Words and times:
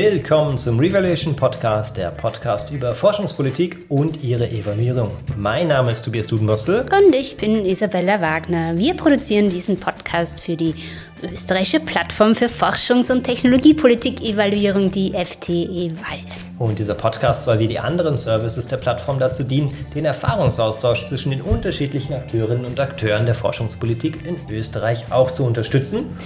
Willkommen 0.00 0.56
zum 0.56 0.78
Revaluation 0.78 1.34
Podcast, 1.34 1.96
der 1.96 2.12
Podcast 2.12 2.70
über 2.70 2.94
Forschungspolitik 2.94 3.78
und 3.88 4.22
ihre 4.22 4.48
Evaluierung. 4.48 5.10
Mein 5.36 5.66
Name 5.66 5.90
ist 5.90 6.04
Tobias 6.04 6.28
Dudenbostel. 6.28 6.82
Und 6.82 7.12
ich 7.12 7.36
bin 7.36 7.66
Isabella 7.66 8.20
Wagner. 8.20 8.78
Wir 8.78 8.94
produzieren 8.94 9.50
diesen 9.50 9.76
Podcast 9.76 10.38
für 10.38 10.54
die 10.54 10.72
österreichische 11.20 11.80
Plattform 11.80 12.36
für 12.36 12.46
Forschungs- 12.46 13.10
und 13.10 13.24
Technologiepolitik-Evaluierung, 13.24 14.92
die 14.92 15.14
FTE-WAL. 15.14 16.20
Und 16.60 16.78
dieser 16.78 16.94
Podcast 16.94 17.42
soll 17.42 17.58
wie 17.58 17.66
die 17.66 17.80
anderen 17.80 18.16
Services 18.16 18.68
der 18.68 18.76
Plattform 18.76 19.18
dazu 19.18 19.42
dienen, 19.42 19.68
den 19.96 20.04
Erfahrungsaustausch 20.04 21.06
zwischen 21.06 21.30
den 21.30 21.42
unterschiedlichen 21.42 22.14
Akteurinnen 22.14 22.66
und 22.66 22.78
Akteuren 22.78 23.26
der 23.26 23.34
Forschungspolitik 23.34 24.24
in 24.24 24.36
Österreich 24.48 25.10
auch 25.10 25.32
zu 25.32 25.44
unterstützen. 25.44 26.16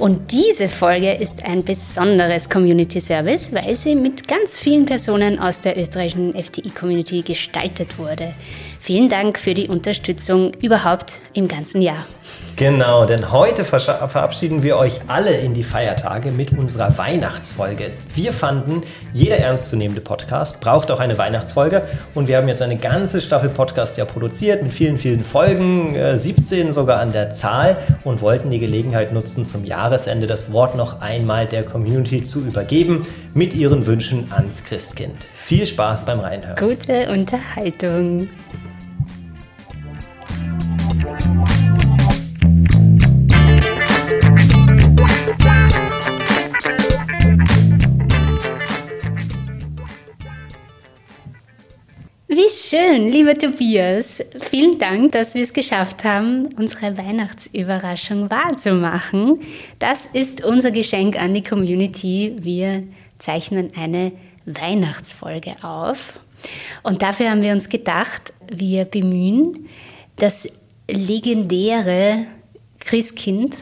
Und 0.00 0.32
diese 0.32 0.70
Folge 0.70 1.12
ist 1.12 1.44
ein 1.44 1.62
besonderes 1.62 2.48
Community 2.48 3.02
Service, 3.02 3.52
weil 3.52 3.76
sie 3.76 3.94
mit 3.94 4.26
ganz 4.26 4.56
vielen 4.56 4.86
Personen 4.86 5.38
aus 5.38 5.60
der 5.60 5.78
österreichischen 5.78 6.32
FTI-Community 6.34 7.20
gestaltet 7.20 7.98
wurde. 7.98 8.32
Vielen 8.82 9.10
Dank 9.10 9.38
für 9.38 9.52
die 9.52 9.68
Unterstützung 9.68 10.52
überhaupt 10.62 11.20
im 11.34 11.48
ganzen 11.48 11.82
Jahr. 11.82 12.06
Genau, 12.56 13.04
denn 13.04 13.30
heute 13.30 13.62
verabschieden 13.64 14.62
wir 14.62 14.78
euch 14.78 15.00
alle 15.06 15.32
in 15.32 15.52
die 15.52 15.64
Feiertage 15.64 16.30
mit 16.30 16.52
unserer 16.52 16.96
Weihnachtsfolge. 16.96 17.90
Wir 18.14 18.32
fanden, 18.32 18.82
jeder 19.12 19.36
ernstzunehmende 19.36 20.00
Podcast 20.00 20.60
braucht 20.60 20.90
auch 20.90 20.98
eine 20.98 21.18
Weihnachtsfolge 21.18 21.82
und 22.14 22.26
wir 22.26 22.38
haben 22.38 22.48
jetzt 22.48 22.62
eine 22.62 22.78
ganze 22.78 23.20
Staffel 23.20 23.50
Podcast 23.50 23.98
ja 23.98 24.06
produziert 24.06 24.62
mit 24.62 24.72
vielen, 24.72 24.98
vielen 24.98 25.24
Folgen, 25.24 25.96
17 26.16 26.68
äh, 26.68 26.72
sogar 26.72 27.00
an 27.00 27.12
der 27.12 27.32
Zahl 27.32 27.76
und 28.04 28.22
wollten 28.22 28.50
die 28.50 28.58
Gelegenheit 28.58 29.12
nutzen, 29.12 29.44
zum 29.44 29.66
Jahresende 29.66 30.26
das 30.26 30.52
Wort 30.52 30.74
noch 30.74 31.02
einmal 31.02 31.46
der 31.46 31.64
Community 31.64 32.24
zu 32.24 32.40
übergeben 32.40 33.06
mit 33.34 33.52
ihren 33.52 33.84
Wünschen 33.84 34.32
ans 34.32 34.64
Christkind. 34.64 35.28
Viel 35.34 35.66
Spaß 35.66 36.06
beim 36.06 36.20
Reinhören. 36.20 36.56
Gute 36.56 37.10
Unterhaltung. 37.10 38.28
Schön, 52.80 53.10
lieber 53.10 53.36
Tobias. 53.36 54.22
Vielen 54.40 54.78
Dank, 54.78 55.12
dass 55.12 55.34
wir 55.34 55.42
es 55.42 55.52
geschafft 55.52 56.04
haben, 56.04 56.48
unsere 56.56 56.96
Weihnachtsüberraschung 56.96 58.30
wahrzumachen. 58.30 59.38
Das 59.78 60.06
ist 60.12 60.42
unser 60.42 60.70
Geschenk 60.70 61.20
an 61.20 61.34
die 61.34 61.42
Community. 61.42 62.36
Wir 62.38 62.84
zeichnen 63.18 63.70
eine 63.76 64.12
Weihnachtsfolge 64.46 65.56
auf. 65.62 66.20
Und 66.82 67.02
dafür 67.02 67.30
haben 67.30 67.42
wir 67.42 67.52
uns 67.52 67.68
gedacht, 67.68 68.32
wir 68.50 68.84
bemühen 68.86 69.68
das 70.16 70.48
legendäre 70.88 72.24
Christkind 72.78 73.56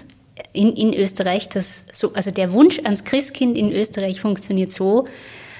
in, 0.52 0.74
in 0.74 0.94
Österreich, 0.94 1.48
das 1.48 1.84
so, 1.92 2.12
also 2.12 2.30
der 2.30 2.52
Wunsch 2.52 2.78
ans 2.84 3.05
Christkind 3.05 3.56
in 3.56 3.72
Österreich 3.72 4.20
funktioniert 4.20 4.70
so, 4.70 5.06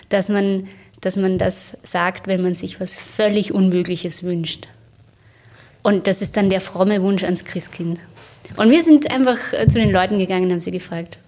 dass 0.09 0.29
man 0.29 0.69
dass 1.01 1.17
man 1.17 1.39
das 1.39 1.79
sagt, 1.83 2.27
wenn 2.27 2.43
man 2.43 2.55
sich 2.55 2.81
was 2.81 2.97
völlig 2.97 3.53
Unmögliches 3.53 4.23
wünscht. 4.23 4.67
Und 5.83 6.07
das 6.07 6.23
ist 6.23 6.37
dann 6.37 6.51
der 6.51 6.61
fromme 6.61 7.03
Wunsch 7.03 7.25
ans 7.25 7.45
Christkind. 7.45 7.99
Und 8.57 8.71
wir 8.71 8.83
sind 8.83 9.13
einfach 9.13 9.39
äh, 9.53 9.69
zu 9.69 9.79
den 9.79 9.91
Leuten 9.91 10.19
gegangen 10.19 10.47
und 10.47 10.53
haben 10.53 10.61
sie 10.61 10.71
gefragt, 10.71 11.21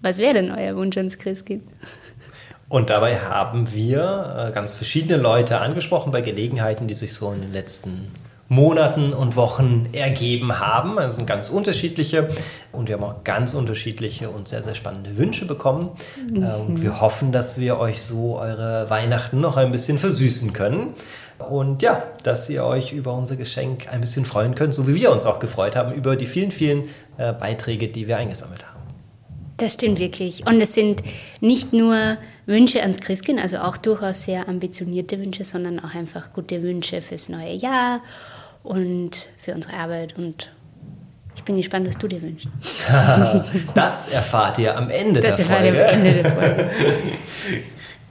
was 0.00 0.18
wäre 0.18 0.34
denn 0.34 0.50
euer 0.50 0.76
Wunsch 0.76 0.96
ans 0.96 1.18
Christkind? 1.18 1.62
Und 2.68 2.90
dabei 2.90 3.18
haben 3.18 3.72
wir 3.74 4.48
äh, 4.48 4.52
ganz 4.52 4.74
verschiedene 4.74 5.16
Leute 5.16 5.60
angesprochen 5.60 6.10
bei 6.10 6.22
Gelegenheiten, 6.22 6.88
die 6.88 6.94
sich 6.94 7.12
so 7.12 7.30
in 7.32 7.42
den 7.42 7.52
letzten 7.52 8.10
Monaten 8.52 9.12
und 9.12 9.34
Wochen 9.34 9.88
ergeben 9.92 10.60
haben. 10.60 10.98
Also 10.98 11.16
sind 11.16 11.26
ganz 11.26 11.48
unterschiedliche 11.48 12.28
und 12.70 12.88
wir 12.88 12.96
haben 12.96 13.04
auch 13.04 13.24
ganz 13.24 13.54
unterschiedliche 13.54 14.28
und 14.30 14.46
sehr, 14.46 14.62
sehr 14.62 14.74
spannende 14.74 15.16
Wünsche 15.16 15.46
bekommen. 15.46 15.90
Mhm. 16.28 16.44
Und 16.44 16.82
wir 16.82 17.00
hoffen, 17.00 17.32
dass 17.32 17.58
wir 17.58 17.78
euch 17.78 18.02
so 18.02 18.38
eure 18.38 18.88
Weihnachten 18.90 19.40
noch 19.40 19.56
ein 19.56 19.72
bisschen 19.72 19.98
versüßen 19.98 20.52
können. 20.52 20.88
Und 21.38 21.82
ja, 21.82 22.02
dass 22.22 22.48
ihr 22.50 22.64
euch 22.64 22.92
über 22.92 23.14
unser 23.14 23.36
Geschenk 23.36 23.88
ein 23.90 24.00
bisschen 24.00 24.24
freuen 24.24 24.54
könnt, 24.54 24.74
so 24.74 24.86
wie 24.86 24.94
wir 24.94 25.10
uns 25.10 25.26
auch 25.26 25.38
gefreut 25.38 25.74
haben 25.74 25.92
über 25.92 26.14
die 26.14 26.26
vielen, 26.26 26.50
vielen 26.50 26.84
äh, 27.16 27.32
Beiträge, 27.32 27.88
die 27.88 28.06
wir 28.06 28.18
eingesammelt 28.18 28.64
haben. 28.64 28.72
Das 29.56 29.74
stimmt 29.74 29.98
wirklich. 29.98 30.46
Und 30.46 30.60
es 30.60 30.74
sind 30.74 31.02
nicht 31.40 31.72
nur 31.72 32.16
Wünsche 32.46 32.82
ans 32.82 33.00
Christkind, 33.00 33.40
also 33.40 33.58
auch 33.58 33.76
durchaus 33.76 34.24
sehr 34.24 34.48
ambitionierte 34.48 35.18
Wünsche, 35.18 35.44
sondern 35.44 35.80
auch 35.80 35.94
einfach 35.94 36.32
gute 36.32 36.62
Wünsche 36.62 37.00
fürs 37.00 37.28
neue 37.28 37.54
Jahr 37.54 38.00
und 38.62 39.28
für 39.40 39.54
unsere 39.54 39.74
Arbeit 39.74 40.16
und 40.16 40.50
ich 41.34 41.44
bin 41.44 41.56
gespannt, 41.56 41.88
was 41.88 41.96
du 41.96 42.08
dir 42.08 42.20
wünschst. 42.20 42.48
das 43.74 44.08
erfahrt 44.08 44.58
ihr 44.58 44.76
am 44.76 44.90
Ende 44.90 45.20
das 45.20 45.36
der 45.36 45.46
Folge. 45.46 45.72
Das 45.72 45.78
erfahrt 45.78 45.96
ihr 45.96 46.00
am 46.00 46.06
Ende 46.06 46.22
der 46.22 46.32
Folge. 46.32 46.70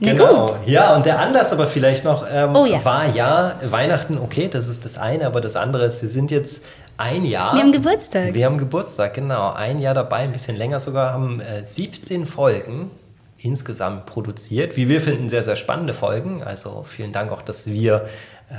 genau. 0.00 0.56
Ja, 0.66 0.96
und 0.96 1.06
der 1.06 1.20
Anlass 1.20 1.52
aber 1.52 1.66
vielleicht 1.66 2.04
noch 2.04 2.26
ähm, 2.30 2.54
oh, 2.56 2.66
ja. 2.66 2.84
war 2.84 3.06
ja 3.06 3.60
Weihnachten, 3.64 4.18
okay, 4.18 4.48
das 4.48 4.68
ist 4.68 4.84
das 4.84 4.98
eine, 4.98 5.26
aber 5.26 5.40
das 5.40 5.56
andere 5.56 5.84
ist, 5.84 6.02
wir 6.02 6.08
sind 6.08 6.30
jetzt 6.30 6.62
ein 6.98 7.24
Jahr. 7.24 7.54
Wir 7.54 7.62
haben 7.62 7.72
Geburtstag. 7.72 8.34
Wir 8.34 8.44
haben 8.46 8.58
Geburtstag, 8.58 9.14
genau. 9.14 9.52
Ein 9.52 9.78
Jahr 9.78 9.94
dabei, 9.94 10.18
ein 10.18 10.32
bisschen 10.32 10.56
länger 10.56 10.80
sogar, 10.80 11.12
haben 11.12 11.40
äh, 11.40 11.64
17 11.64 12.26
Folgen 12.26 12.90
insgesamt 13.38 14.06
produziert. 14.06 14.76
Wie 14.76 14.88
wir 14.88 15.00
finden, 15.00 15.28
sehr, 15.28 15.42
sehr 15.42 15.56
spannende 15.56 15.94
Folgen. 15.94 16.42
Also 16.42 16.84
vielen 16.86 17.12
Dank 17.12 17.32
auch, 17.32 17.42
dass 17.42 17.68
wir 17.68 18.06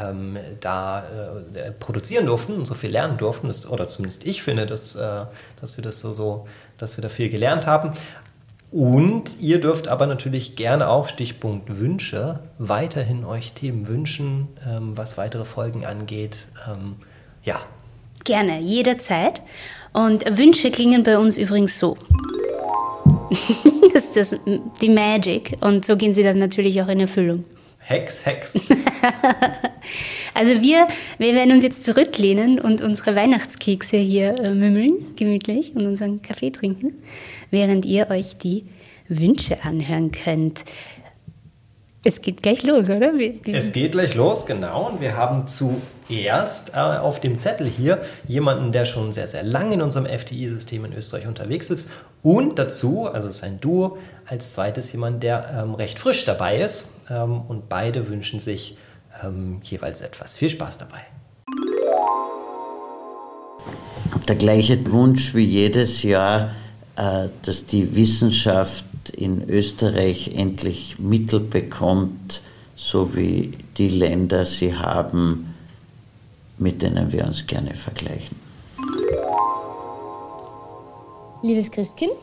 ähm, 0.01 0.37
da 0.59 1.03
äh, 1.53 1.71
produzieren 1.71 2.25
durften 2.25 2.53
und 2.53 2.65
so 2.65 2.73
viel 2.73 2.91
lernen 2.91 3.17
durften. 3.17 3.47
Das, 3.47 3.69
oder 3.69 3.87
zumindest 3.87 4.25
ich 4.25 4.43
finde, 4.43 4.65
dass, 4.65 4.95
äh, 4.95 5.25
dass 5.59 5.77
wir 5.77 5.83
das 5.83 5.99
so, 6.01 6.13
so, 6.13 6.47
dass 6.77 6.97
wir 6.97 7.01
da 7.01 7.09
viel 7.09 7.29
gelernt 7.29 7.67
haben. 7.67 7.93
Und 8.71 9.39
ihr 9.39 9.61
dürft 9.61 9.87
aber 9.87 10.07
natürlich 10.07 10.55
gerne 10.55 10.89
auch 10.89 11.07
Stichpunkt 11.07 11.79
Wünsche 11.79 12.39
weiterhin 12.57 13.23
euch 13.23 13.51
Themen 13.51 13.87
wünschen, 13.87 14.47
ähm, 14.67 14.97
was 14.97 15.15
weitere 15.15 15.45
Folgen 15.45 15.85
angeht. 15.85 16.47
Ähm, 16.67 16.95
ja. 17.43 17.61
Gerne, 18.23 18.59
jederzeit. 18.59 19.43
Und 19.91 20.25
Wünsche 20.37 20.71
klingen 20.71 21.03
bei 21.03 21.19
uns 21.19 21.37
übrigens 21.37 21.77
so. 21.77 21.97
das 23.93 24.05
ist 24.05 24.15
das, 24.15 24.35
die 24.81 24.89
Magic. 24.89 25.57
Und 25.61 25.85
so 25.85 25.95
gehen 25.95 26.15
sie 26.15 26.23
dann 26.23 26.39
natürlich 26.39 26.81
auch 26.81 26.87
in 26.87 26.99
Erfüllung. 26.99 27.45
Hex, 27.85 28.25
Hex. 28.25 28.69
also 30.33 30.61
wir, 30.61 30.87
wir 31.17 31.33
werden 31.33 31.51
uns 31.51 31.63
jetzt 31.63 31.83
zurücklehnen 31.83 32.59
und 32.59 32.81
unsere 32.81 33.15
Weihnachtskekse 33.15 33.97
hier 33.97 34.39
äh, 34.39 34.53
mümmeln, 34.53 35.15
gemütlich, 35.17 35.75
und 35.75 35.85
unseren 35.85 36.21
Kaffee 36.21 36.51
trinken, 36.51 36.95
während 37.51 37.85
ihr 37.85 38.09
euch 38.09 38.37
die 38.37 38.65
Wünsche 39.09 39.63
anhören 39.63 40.11
könnt. 40.11 40.63
Es 42.05 42.21
geht 42.21 42.41
gleich 42.41 42.63
los, 42.63 42.89
oder? 42.89 43.17
Wie, 43.17 43.39
wie 43.43 43.53
es 43.53 43.73
geht 43.73 43.93
gleich 43.93 44.15
los, 44.15 44.45
genau. 44.45 44.89
Und 44.89 45.01
wir 45.01 45.17
haben 45.17 45.47
zuerst 45.47 46.73
äh, 46.75 46.77
auf 46.77 47.19
dem 47.19 47.37
Zettel 47.37 47.67
hier 47.67 48.01
jemanden, 48.27 48.71
der 48.71 48.85
schon 48.85 49.11
sehr, 49.11 49.27
sehr 49.27 49.43
lange 49.43 49.75
in 49.75 49.81
unserem 49.81 50.05
FTI-System 50.05 50.85
in 50.85 50.93
Österreich 50.93 51.27
unterwegs 51.27 51.69
ist. 51.69 51.89
Und 52.21 52.59
dazu, 52.59 53.07
also 53.07 53.29
sein 53.29 53.59
Duo, 53.59 53.97
als 54.27 54.53
zweites 54.53 54.91
jemand, 54.91 55.23
der 55.23 55.63
ähm, 55.63 55.75
recht 55.75 55.99
frisch 55.99 56.25
dabei 56.25 56.59
ist. 56.59 56.87
Ähm, 57.09 57.41
und 57.41 57.69
beide 57.69 58.09
wünschen 58.09 58.39
sich 58.39 58.77
ähm, 59.23 59.59
jeweils 59.63 60.01
etwas. 60.01 60.37
Viel 60.37 60.49
Spaß 60.49 60.77
dabei. 60.77 61.05
Der 64.27 64.35
gleiche 64.35 64.91
Wunsch 64.91 65.33
wie 65.33 65.45
jedes 65.45 66.03
Jahr, 66.03 66.51
äh, 66.95 67.29
dass 67.41 67.65
die 67.65 67.95
Wissenschaft 67.95 68.85
in 69.09 69.49
Österreich 69.49 70.31
endlich 70.35 70.99
Mittel 70.99 71.39
bekommt, 71.39 72.41
so 72.75 73.15
wie 73.15 73.51
die 73.77 73.89
Länder 73.89 74.45
sie 74.45 74.75
haben, 74.75 75.53
mit 76.57 76.81
denen 76.81 77.11
wir 77.11 77.25
uns 77.25 77.45
gerne 77.45 77.73
vergleichen. 77.73 78.37
Liebes 81.41 81.69
Christkind, 81.69 82.13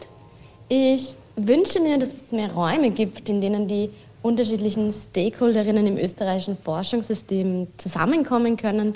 ich 0.68 1.16
wünsche 1.46 1.80
mir, 1.80 1.98
dass 1.98 2.12
es 2.12 2.32
mehr 2.32 2.52
Räume 2.52 2.90
gibt, 2.90 3.28
in 3.28 3.40
denen 3.40 3.68
die 3.68 3.90
unterschiedlichen 4.22 4.92
Stakeholderinnen 4.92 5.86
im 5.86 5.98
österreichischen 5.98 6.56
Forschungssystem 6.58 7.68
zusammenkommen 7.76 8.56
können, 8.56 8.94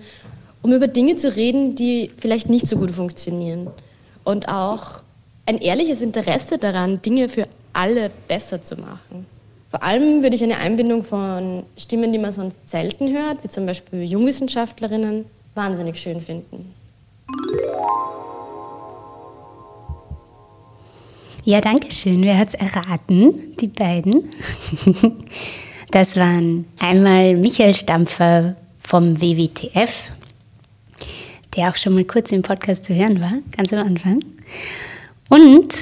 um 0.63 0.73
über 0.73 0.89
Dinge 0.89 1.17
zu 1.17 1.35
reden, 1.35 1.77
die 1.77 2.11
vielleicht 2.17 2.49
nicht 2.49 2.69
so 2.69 2.77
gut 2.77 2.91
funktionieren. 2.91 3.69
Und 4.25 4.49
auch 4.49 5.01
ein 5.47 5.59
ehrliches 5.59 6.03
Interesse 6.03 6.59
daran, 6.59 7.03
Dinge 7.03 7.29
für 7.29 7.47
alle 7.73 8.11
besser 8.29 8.61
zu 8.63 8.77
machen. 8.77 9.27
Vor 9.69 9.83
allem 9.83 10.23
würde 10.23 10.37
ich 10.37 10.43
eine 10.43 10.57
Einbindung 10.59 11.03
von 11.03 11.65
Stimmen, 11.77 12.13
die 12.13 12.19
man 12.19 12.33
sonst 12.33 12.57
selten 12.69 13.13
hört, 13.13 13.43
wie 13.43 13.49
zum 13.49 13.67
Beispiel 13.67 14.05
Jungwissenschaftlerinnen, 14.05 15.27
wahnsinnig 15.55 16.01
schön 16.01 16.21
finden. 16.21 16.73
Ja, 21.47 21.61
danke 21.61 21.93
schön. 21.93 22.23
Wer 22.23 22.39
hat 22.39 22.49
es 22.49 22.55
erraten? 22.55 23.55
Die 23.61 23.69
beiden. 23.69 24.31
Das 25.91 26.17
waren 26.17 26.67
einmal 26.81 27.37
Michael 27.37 27.73
Stampfer 27.77 28.57
vom 28.81 29.21
WWTF, 29.21 30.09
der 31.55 31.69
auch 31.69 31.77
schon 31.77 31.95
mal 31.95 32.05
kurz 32.05 32.33
im 32.33 32.43
Podcast 32.43 32.87
zu 32.87 32.97
hören 32.97 33.21
war, 33.21 33.35
ganz 33.57 33.73
am 33.73 33.87
Anfang. 33.87 34.19
Und 35.29 35.73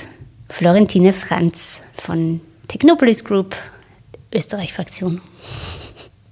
Florentine 0.50 1.14
Franz 1.14 1.80
von 1.96 2.42
Technopolis 2.68 3.24
Group, 3.24 3.56
Österreich-Fraktion. 4.34 5.22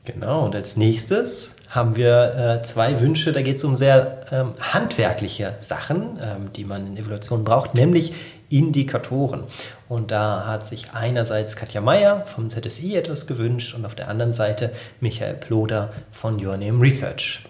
Genau, 0.04 0.44
und 0.44 0.54
als 0.54 0.76
nächstes 0.76 1.56
haben 1.70 1.96
wir 1.96 2.60
äh, 2.60 2.66
zwei 2.66 3.00
Wünsche. 3.00 3.32
Da 3.32 3.40
geht 3.40 3.56
es 3.56 3.64
um 3.64 3.76
sehr 3.76 4.26
ähm, 4.30 4.52
handwerkliche 4.60 5.56
Sachen, 5.60 6.18
ähm, 6.20 6.52
die 6.54 6.64
man 6.66 6.86
in 6.86 6.96
Evaluation 6.98 7.44
braucht, 7.44 7.74
nämlich 7.74 8.12
Indikatoren. 8.50 9.44
Und 9.88 10.10
da 10.10 10.44
hat 10.46 10.66
sich 10.66 10.92
einerseits 10.92 11.56
Katja 11.56 11.80
Meyer 11.80 12.26
vom 12.26 12.50
ZSI 12.50 12.96
etwas 12.96 13.26
gewünscht 13.26 13.74
und 13.74 13.86
auf 13.86 13.94
der 13.94 14.08
anderen 14.08 14.34
Seite 14.34 14.72
Michael 15.00 15.34
Ploder 15.34 15.92
von 16.12 16.44
Your 16.44 16.56
Name 16.56 16.82
Research. 16.82 17.42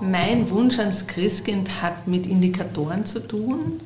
Mein 0.00 0.48
Wunsch 0.50 0.78
ans 0.78 1.06
Christkind 1.06 1.82
hat 1.82 2.06
mit 2.06 2.26
Indikatoren 2.26 3.06
zu 3.06 3.20
tun. 3.20 3.80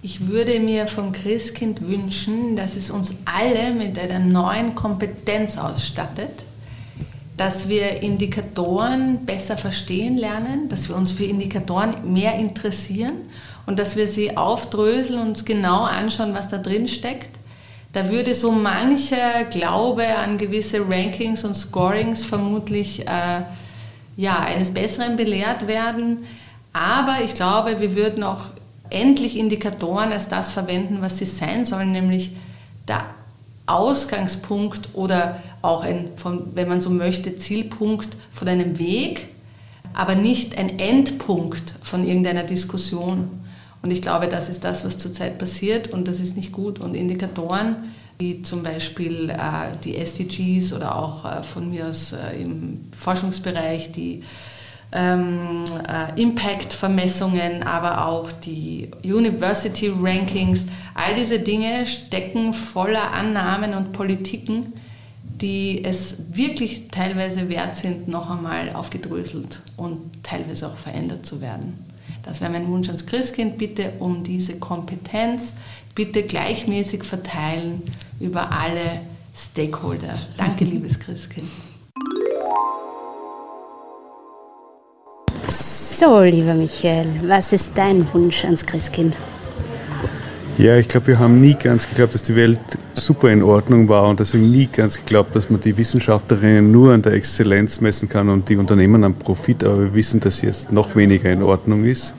Ich 0.00 0.26
würde 0.26 0.58
mir 0.58 0.88
vom 0.88 1.12
Christkind 1.12 1.86
wünschen, 1.86 2.56
dass 2.56 2.74
es 2.74 2.90
uns 2.90 3.14
alle 3.24 3.72
mit 3.72 3.98
einer 3.98 4.18
neuen 4.18 4.74
Kompetenz 4.74 5.58
ausstattet, 5.58 6.44
dass 7.36 7.68
wir 7.68 8.02
Indikatoren 8.02 9.24
besser 9.24 9.56
verstehen 9.56 10.16
lernen, 10.16 10.68
dass 10.68 10.88
wir 10.88 10.96
uns 10.96 11.12
für 11.12 11.24
Indikatoren 11.24 12.12
mehr 12.12 12.34
interessieren 12.34 13.14
und 13.66 13.78
dass 13.78 13.96
wir 13.96 14.06
sie 14.06 14.36
aufdröseln 14.36 15.20
und 15.20 15.46
genau 15.46 15.82
anschauen, 15.82 16.34
was 16.34 16.48
da 16.48 16.58
drin 16.58 16.88
steckt. 16.88 17.30
Da 17.92 18.08
würde 18.08 18.34
so 18.34 18.50
mancher 18.52 19.44
Glaube 19.50 20.16
an 20.16 20.38
gewisse 20.38 20.80
Rankings 20.88 21.44
und 21.44 21.54
Scorings 21.54 22.24
vermutlich 22.24 23.06
äh, 23.06 23.42
ja, 24.16 24.38
eines 24.40 24.72
Besseren 24.72 25.16
belehrt 25.16 25.66
werden. 25.66 26.24
Aber 26.72 27.18
ich 27.24 27.34
glaube, 27.34 27.80
wir 27.80 27.94
würden 27.94 28.22
auch 28.22 28.46
endlich 28.88 29.36
Indikatoren 29.36 30.12
als 30.12 30.28
das 30.28 30.50
verwenden, 30.50 30.98
was 31.00 31.18
sie 31.18 31.26
sein 31.26 31.64
sollen, 31.64 31.92
nämlich 31.92 32.32
der 32.88 33.04
Ausgangspunkt 33.72 34.90
oder 34.94 35.40
auch 35.62 35.82
ein, 35.82 36.10
von, 36.16 36.54
wenn 36.54 36.68
man 36.68 36.80
so 36.80 36.90
möchte, 36.90 37.36
Zielpunkt 37.36 38.16
von 38.32 38.48
einem 38.48 38.78
Weg, 38.78 39.28
aber 39.94 40.14
nicht 40.14 40.58
ein 40.58 40.78
Endpunkt 40.78 41.74
von 41.82 42.06
irgendeiner 42.06 42.44
Diskussion. 42.44 43.30
Und 43.82 43.90
ich 43.90 44.02
glaube, 44.02 44.28
das 44.28 44.48
ist 44.48 44.64
das, 44.64 44.84
was 44.84 44.98
zurzeit 44.98 45.38
passiert 45.38 45.88
und 45.88 46.08
das 46.08 46.20
ist 46.20 46.36
nicht 46.36 46.52
gut. 46.52 46.78
Und 46.78 46.94
Indikatoren, 46.94 47.76
wie 48.18 48.42
zum 48.42 48.62
Beispiel 48.62 49.30
äh, 49.30 49.76
die 49.84 49.96
SDGs 49.96 50.72
oder 50.72 50.96
auch 50.96 51.24
äh, 51.24 51.42
von 51.42 51.70
mir 51.70 51.88
aus 51.88 52.12
äh, 52.12 52.40
im 52.40 52.80
Forschungsbereich 52.96 53.90
die 53.92 54.22
ähm, 54.92 55.64
äh, 55.88 56.20
Impact-Vermessungen, 56.20 57.62
aber 57.62 58.06
auch 58.06 58.30
die 58.30 58.90
University 59.02 59.90
Rankings. 60.00 60.66
All 60.94 61.14
diese 61.14 61.38
Dinge 61.38 61.86
stecken 61.86 62.52
voller 62.52 63.12
Annahmen 63.12 63.74
und 63.74 63.92
Politiken, 63.92 64.74
die 65.22 65.82
es 65.84 66.16
wirklich 66.32 66.88
teilweise 66.88 67.48
wert 67.48 67.76
sind, 67.76 68.06
noch 68.06 68.30
einmal 68.30 68.74
aufgedröselt 68.74 69.60
und 69.76 70.22
teilweise 70.22 70.68
auch 70.68 70.76
verändert 70.76 71.26
zu 71.26 71.40
werden. 71.40 71.84
Das 72.22 72.40
wäre 72.40 72.52
mein 72.52 72.68
Wunsch 72.68 72.88
ans 72.88 73.06
Christkind, 73.06 73.58
bitte 73.58 73.94
um 73.98 74.22
diese 74.22 74.54
Kompetenz, 74.58 75.54
bitte 75.94 76.22
gleichmäßig 76.22 77.02
verteilen 77.02 77.82
über 78.20 78.52
alle 78.52 79.00
Stakeholder. 79.36 80.18
Danke, 80.36 80.64
liebes 80.66 81.00
Christkind. 81.00 81.48
So, 86.04 86.20
lieber 86.20 86.54
Michael, 86.54 87.06
was 87.28 87.52
ist 87.52 87.70
dein 87.76 88.12
Wunsch 88.12 88.44
ans 88.44 88.66
Christkind? 88.66 89.16
Ja, 90.58 90.76
ich 90.76 90.88
glaube, 90.88 91.06
wir 91.06 91.20
haben 91.20 91.40
nie 91.40 91.54
ganz 91.54 91.88
geglaubt, 91.88 92.12
dass 92.14 92.24
die 92.24 92.34
Welt 92.34 92.58
super 92.94 93.30
in 93.30 93.40
Ordnung 93.40 93.88
war 93.88 94.08
und 94.08 94.18
deswegen 94.18 94.50
nie 94.50 94.66
ganz 94.66 94.96
geglaubt, 94.96 95.36
dass 95.36 95.48
man 95.48 95.60
die 95.60 95.76
Wissenschaftlerinnen 95.76 96.72
nur 96.72 96.92
an 96.92 97.02
der 97.02 97.12
Exzellenz 97.12 97.80
messen 97.80 98.08
kann 98.08 98.30
und 98.30 98.48
die 98.48 98.56
Unternehmen 98.56 99.04
am 99.04 99.14
Profit, 99.14 99.62
aber 99.62 99.78
wir 99.78 99.94
wissen, 99.94 100.18
dass 100.18 100.42
jetzt 100.42 100.72
noch 100.72 100.96
weniger 100.96 101.30
in 101.30 101.40
Ordnung 101.40 101.84
ist. 101.84 102.14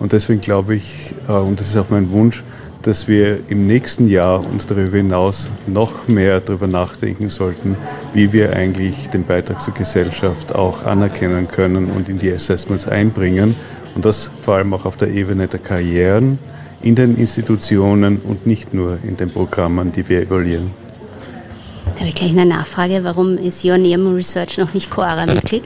Und 0.00 0.12
deswegen 0.12 0.42
glaube 0.42 0.74
ich, 0.74 1.14
äh, 1.26 1.32
und 1.32 1.58
das 1.58 1.68
ist 1.68 1.78
auch 1.78 1.88
mein 1.88 2.10
Wunsch, 2.10 2.44
dass 2.84 3.08
wir 3.08 3.40
im 3.48 3.66
nächsten 3.66 4.08
Jahr 4.08 4.40
und 4.40 4.70
darüber 4.70 4.98
hinaus 4.98 5.48
noch 5.66 6.06
mehr 6.06 6.40
darüber 6.40 6.66
nachdenken 6.66 7.30
sollten, 7.30 7.76
wie 8.12 8.32
wir 8.32 8.54
eigentlich 8.54 9.08
den 9.08 9.24
Beitrag 9.24 9.60
zur 9.60 9.72
Gesellschaft 9.72 10.54
auch 10.54 10.84
anerkennen 10.84 11.48
können 11.48 11.90
und 11.90 12.10
in 12.10 12.18
die 12.18 12.30
Assessments 12.30 12.86
einbringen. 12.86 13.56
Und 13.94 14.04
das 14.04 14.30
vor 14.42 14.56
allem 14.56 14.74
auch 14.74 14.84
auf 14.84 14.96
der 14.96 15.08
Ebene 15.08 15.48
der 15.48 15.60
Karrieren, 15.60 16.38
in 16.82 16.94
den 16.94 17.16
Institutionen 17.16 18.18
und 18.18 18.46
nicht 18.46 18.74
nur 18.74 18.98
in 19.02 19.16
den 19.16 19.30
Programmen, 19.30 19.90
die 19.90 20.06
wir 20.06 20.20
evaluieren. 20.20 20.70
Da 21.94 22.00
habe 22.00 22.08
ich 22.08 22.14
gleich 22.14 22.32
eine 22.32 22.44
Nachfrage. 22.44 23.00
Warum 23.02 23.38
ist 23.38 23.64
Your 23.64 23.78
Nemo 23.78 24.10
Research 24.10 24.58
noch 24.58 24.74
nicht 24.74 24.90
Coara-Mitglied? 24.90 25.64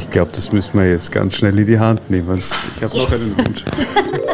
Ich 0.00 0.10
glaube, 0.10 0.30
das 0.34 0.52
müssen 0.52 0.78
wir 0.78 0.90
jetzt 0.90 1.12
ganz 1.12 1.34
schnell 1.34 1.56
in 1.56 1.66
die 1.66 1.78
Hand 1.78 2.10
nehmen. 2.10 2.38
Ich 2.38 2.82
habe 2.82 2.96
yes. 2.96 3.30
noch 3.36 3.38
einen 3.38 3.46
Wunsch. 3.46 3.64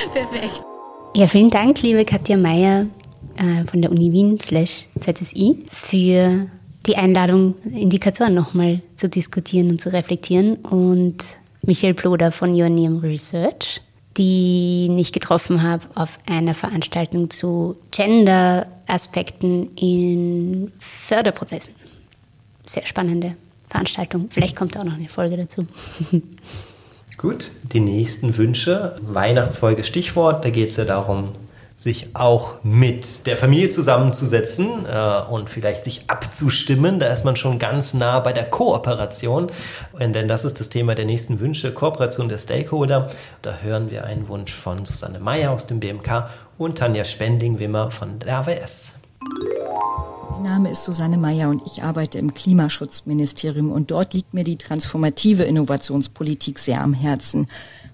Perfekt. 0.12 0.62
Ja, 1.16 1.26
vielen 1.26 1.50
Dank, 1.50 1.82
liebe 1.82 2.04
Katja 2.04 2.36
Meyer 2.36 2.86
äh, 3.36 3.64
von 3.64 3.82
der 3.82 3.90
Uni 3.90 4.12
Wien 4.12 4.38
slash 4.40 4.88
ZSI 5.00 5.66
für 5.70 6.46
die 6.86 6.96
Einladung, 6.96 7.54
Indikatoren 7.64 8.34
nochmal 8.34 8.80
zu 8.96 9.08
diskutieren 9.08 9.70
und 9.70 9.80
zu 9.80 9.92
reflektieren 9.92 10.56
und 10.56 11.18
Michael 11.62 11.94
Ploder 11.94 12.32
von 12.32 12.54
Ioneum 12.54 12.98
Research, 12.98 13.82
die 14.16 14.94
ich 14.98 15.12
getroffen 15.12 15.62
habe 15.62 15.86
auf 15.94 16.18
einer 16.26 16.54
Veranstaltung 16.54 17.28
zu 17.28 17.76
Gender-Aspekten 17.90 19.70
in 19.76 20.72
Förderprozessen. 20.78 21.74
Sehr 22.64 22.86
spannende 22.86 23.36
Veranstaltung. 23.68 24.28
Vielleicht 24.30 24.56
kommt 24.56 24.76
auch 24.78 24.84
noch 24.84 24.94
eine 24.94 25.08
Folge 25.08 25.36
dazu. 25.36 25.66
Gut, 27.20 27.52
die 27.64 27.80
nächsten 27.80 28.38
Wünsche. 28.38 28.94
Weihnachtsfolge 29.02 29.84
Stichwort. 29.84 30.42
Da 30.42 30.48
geht 30.48 30.70
es 30.70 30.76
ja 30.76 30.86
darum, 30.86 31.32
sich 31.76 32.16
auch 32.16 32.54
mit 32.62 33.26
der 33.26 33.36
Familie 33.36 33.68
zusammenzusetzen 33.68 34.86
äh, 34.90 35.20
und 35.30 35.50
vielleicht 35.50 35.84
sich 35.84 36.04
abzustimmen. 36.06 36.98
Da 36.98 37.08
ist 37.08 37.26
man 37.26 37.36
schon 37.36 37.58
ganz 37.58 37.92
nah 37.92 38.20
bei 38.20 38.32
der 38.32 38.44
Kooperation. 38.44 39.48
Und 39.92 40.14
denn 40.14 40.28
das 40.28 40.46
ist 40.46 40.60
das 40.60 40.70
Thema 40.70 40.94
der 40.94 41.04
nächsten 41.04 41.40
Wünsche, 41.40 41.74
Kooperation 41.74 42.30
der 42.30 42.38
Stakeholder. 42.38 43.10
Da 43.42 43.58
hören 43.62 43.90
wir 43.90 44.04
einen 44.04 44.26
Wunsch 44.28 44.54
von 44.54 44.86
Susanne 44.86 45.20
Meyer 45.20 45.50
aus 45.50 45.66
dem 45.66 45.78
BMK 45.78 46.30
und 46.56 46.78
Tanja 46.78 47.04
Spending-Wimmer 47.04 47.90
von 47.90 48.18
der 48.18 48.38
AWS. 48.38 48.94
Mein 50.40 50.52
Name 50.52 50.70
ist 50.70 50.84
Susanne 50.84 51.18
Meyer 51.18 51.50
und 51.50 51.60
ich 51.66 51.82
arbeite 51.82 52.16
im 52.16 52.32
Klimaschutzministerium 52.32 53.70
und 53.70 53.90
dort 53.90 54.14
liegt 54.14 54.32
mir 54.32 54.42
die 54.42 54.56
transformative 54.56 55.42
Innovationspolitik 55.42 56.58
sehr 56.58 56.80
am 56.80 56.94
Herzen. 56.94 57.46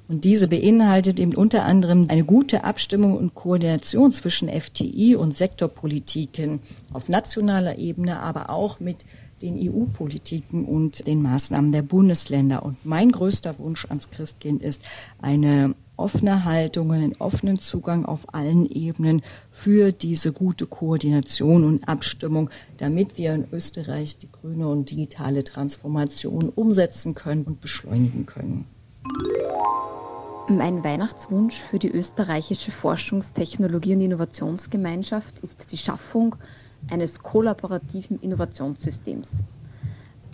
Und 0.07 0.23
diese 0.23 0.47
beinhaltet 0.47 1.19
eben 1.19 1.35
unter 1.35 1.65
anderem 1.65 2.07
eine 2.07 2.23
gute 2.23 2.63
Abstimmung 2.63 3.17
und 3.17 3.35
Koordination 3.35 4.13
zwischen 4.13 4.49
FTI 4.49 5.17
und 5.17 5.37
Sektorpolitiken 5.37 6.61
auf 6.93 7.09
nationaler 7.09 7.79
Ebene, 7.79 8.21
aber 8.21 8.51
auch 8.51 8.79
mit 8.79 9.05
den 9.43 9.59
EU-Politiken 9.59 10.67
und 10.67 11.05
den 11.05 11.23
Maßnahmen 11.23 11.73
der 11.73 11.83
Bundesländer. 11.83 12.63
Und 12.63 12.77
mein 12.87 13.11
größter 13.11 13.59
Wunsch 13.59 13.87
ans 13.87 14.09
Christkind 14.11 14.63
ist 14.63 14.81
eine 15.21 15.75
offene 15.97 16.45
Haltung, 16.45 16.93
einen 16.93 17.15
offenen 17.17 17.59
Zugang 17.59 18.05
auf 18.05 18.35
allen 18.35 18.67
Ebenen 18.67 19.23
für 19.51 19.93
diese 19.93 20.33
gute 20.33 20.67
Koordination 20.67 21.65
und 21.65 21.89
Abstimmung, 21.89 22.51
damit 22.77 23.19
wir 23.19 23.35
in 23.35 23.47
Österreich 23.53 24.19
die 24.19 24.31
grüne 24.31 24.69
und 24.69 24.91
digitale 24.91 25.45
Transformation 25.45 26.51
umsetzen 26.55 27.15
können 27.15 27.45
und 27.45 27.61
beschleunigen 27.61 28.27
können. 28.27 28.67
Mein 30.49 30.85
Weihnachtswunsch 30.85 31.59
für 31.59 31.79
die 31.79 31.91
österreichische 31.91 32.71
Forschungs-, 32.71 33.33
Technologie- 33.33 33.95
und 33.95 34.01
Innovationsgemeinschaft 34.01 35.41
ist 35.41 35.73
die 35.73 35.79
Schaffung 35.79 36.37
eines 36.89 37.19
kollaborativen 37.19 38.21
Innovationssystems. 38.21 39.43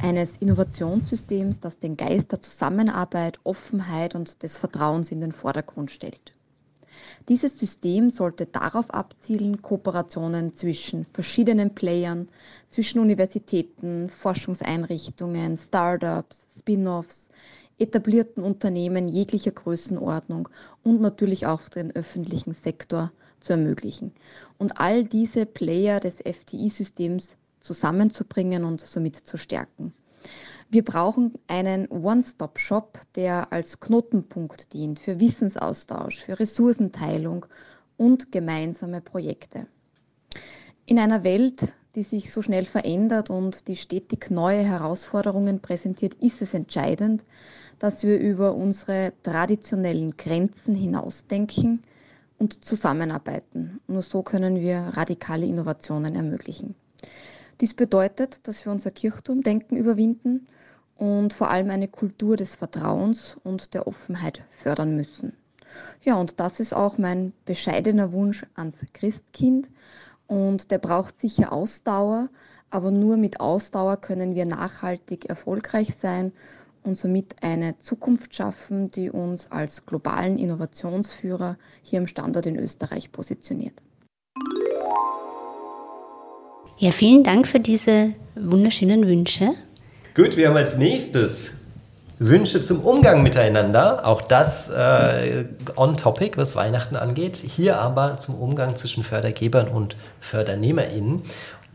Eines 0.02 0.36
Innovationssystems, 0.38 1.60
das 1.60 1.78
den 1.78 1.96
Geist 1.96 2.32
der 2.32 2.42
Zusammenarbeit, 2.42 3.38
Offenheit 3.44 4.16
und 4.16 4.42
des 4.42 4.58
Vertrauens 4.58 5.12
in 5.12 5.20
den 5.20 5.30
Vordergrund 5.30 5.92
stellt. 5.92 6.32
Dieses 7.28 7.56
System 7.56 8.10
sollte 8.10 8.46
darauf 8.46 8.90
abzielen, 8.90 9.62
Kooperationen 9.62 10.54
zwischen 10.54 11.06
verschiedenen 11.12 11.76
Playern, 11.76 12.28
zwischen 12.68 12.98
Universitäten, 12.98 14.08
Forschungseinrichtungen, 14.08 15.56
Startups, 15.56 16.46
Spin-offs, 16.58 17.28
etablierten 17.78 18.42
Unternehmen 18.42 19.06
jeglicher 19.06 19.52
Größenordnung 19.52 20.48
und 20.82 21.00
natürlich 21.00 21.46
auch 21.46 21.68
den 21.68 21.94
öffentlichen 21.94 22.54
Sektor 22.54 23.12
zu 23.38 23.52
ermöglichen. 23.52 24.10
Und 24.58 24.80
all 24.80 25.04
diese 25.04 25.46
Player 25.46 26.00
des 26.00 26.16
FTI-Systems 26.18 27.36
zusammenzubringen 27.62 28.64
und 28.64 28.80
somit 28.80 29.16
zu 29.16 29.36
stärken. 29.36 29.94
Wir 30.70 30.84
brauchen 30.84 31.34
einen 31.48 31.88
One-Stop-Shop, 31.88 32.98
der 33.14 33.52
als 33.52 33.80
Knotenpunkt 33.80 34.72
dient 34.72 35.00
für 35.00 35.20
Wissensaustausch, 35.20 36.24
für 36.24 36.38
Ressourcenteilung 36.38 37.46
und 37.96 38.32
gemeinsame 38.32 39.00
Projekte. 39.00 39.66
In 40.86 40.98
einer 40.98 41.24
Welt, 41.24 41.72
die 41.94 42.02
sich 42.02 42.32
so 42.32 42.40
schnell 42.40 42.64
verändert 42.64 43.28
und 43.28 43.68
die 43.68 43.76
stetig 43.76 44.30
neue 44.30 44.62
Herausforderungen 44.62 45.60
präsentiert, 45.60 46.14
ist 46.14 46.40
es 46.40 46.54
entscheidend, 46.54 47.22
dass 47.78 48.02
wir 48.02 48.18
über 48.18 48.54
unsere 48.54 49.12
traditionellen 49.22 50.16
Grenzen 50.16 50.74
hinausdenken 50.74 51.82
und 52.38 52.64
zusammenarbeiten. 52.64 53.80
Nur 53.86 54.02
so 54.02 54.22
können 54.22 54.60
wir 54.60 54.78
radikale 54.78 55.46
Innovationen 55.46 56.14
ermöglichen. 56.14 56.74
Dies 57.62 57.74
bedeutet, 57.74 58.48
dass 58.48 58.64
wir 58.64 58.72
unser 58.72 58.90
Kirchturmdenken 58.90 59.76
überwinden 59.76 60.48
und 60.96 61.32
vor 61.32 61.48
allem 61.48 61.70
eine 61.70 61.86
Kultur 61.86 62.36
des 62.36 62.56
Vertrauens 62.56 63.36
und 63.44 63.72
der 63.72 63.86
Offenheit 63.86 64.42
fördern 64.50 64.96
müssen. 64.96 65.34
Ja, 66.02 66.16
und 66.16 66.40
das 66.40 66.58
ist 66.58 66.74
auch 66.74 66.98
mein 66.98 67.32
bescheidener 67.44 68.10
Wunsch 68.10 68.44
ans 68.56 68.78
Christkind. 68.94 69.68
Und 70.26 70.72
der 70.72 70.78
braucht 70.78 71.20
sicher 71.20 71.52
Ausdauer, 71.52 72.30
aber 72.68 72.90
nur 72.90 73.16
mit 73.16 73.38
Ausdauer 73.38 73.96
können 73.98 74.34
wir 74.34 74.44
nachhaltig 74.44 75.26
erfolgreich 75.26 75.94
sein 75.94 76.32
und 76.82 76.98
somit 76.98 77.44
eine 77.44 77.78
Zukunft 77.78 78.34
schaffen, 78.34 78.90
die 78.90 79.08
uns 79.08 79.52
als 79.52 79.86
globalen 79.86 80.36
Innovationsführer 80.36 81.56
hier 81.80 82.00
im 82.00 82.08
Standort 82.08 82.46
in 82.46 82.58
Österreich 82.58 83.12
positioniert. 83.12 83.80
Ja, 86.82 86.90
vielen 86.90 87.22
Dank 87.22 87.46
für 87.46 87.60
diese 87.60 88.12
wunderschönen 88.34 89.06
Wünsche. 89.06 89.50
Gut, 90.16 90.36
wir 90.36 90.48
haben 90.48 90.56
als 90.56 90.76
nächstes 90.76 91.52
Wünsche 92.18 92.60
zum 92.60 92.80
Umgang 92.80 93.22
miteinander. 93.22 94.04
Auch 94.04 94.20
das 94.20 94.68
äh, 94.68 95.44
on 95.76 95.96
topic, 95.96 96.36
was 96.36 96.56
Weihnachten 96.56 96.96
angeht. 96.96 97.36
Hier 97.36 97.78
aber 97.78 98.18
zum 98.18 98.34
Umgang 98.34 98.74
zwischen 98.74 99.04
Fördergebern 99.04 99.68
und 99.68 99.94
FördernehmerInnen. 100.20 101.22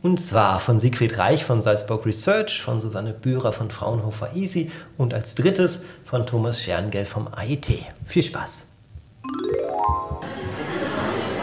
Und 0.02 0.20
zwar 0.20 0.60
von 0.60 0.78
Siegfried 0.78 1.18
Reich 1.18 1.46
von 1.46 1.62
Salzburg 1.62 2.06
Research, 2.06 2.62
von 2.62 2.82
Susanne 2.82 3.14
Bührer 3.14 3.54
von 3.54 3.72
Fraunhofer 3.72 4.36
Easy 4.36 4.72
und 4.98 5.14
als 5.14 5.36
drittes 5.36 5.86
von 6.04 6.26
Thomas 6.26 6.62
Scherngel 6.62 7.06
vom 7.06 7.30
AIT. 7.34 7.80
Viel 8.06 8.24
Spaß! 8.24 8.68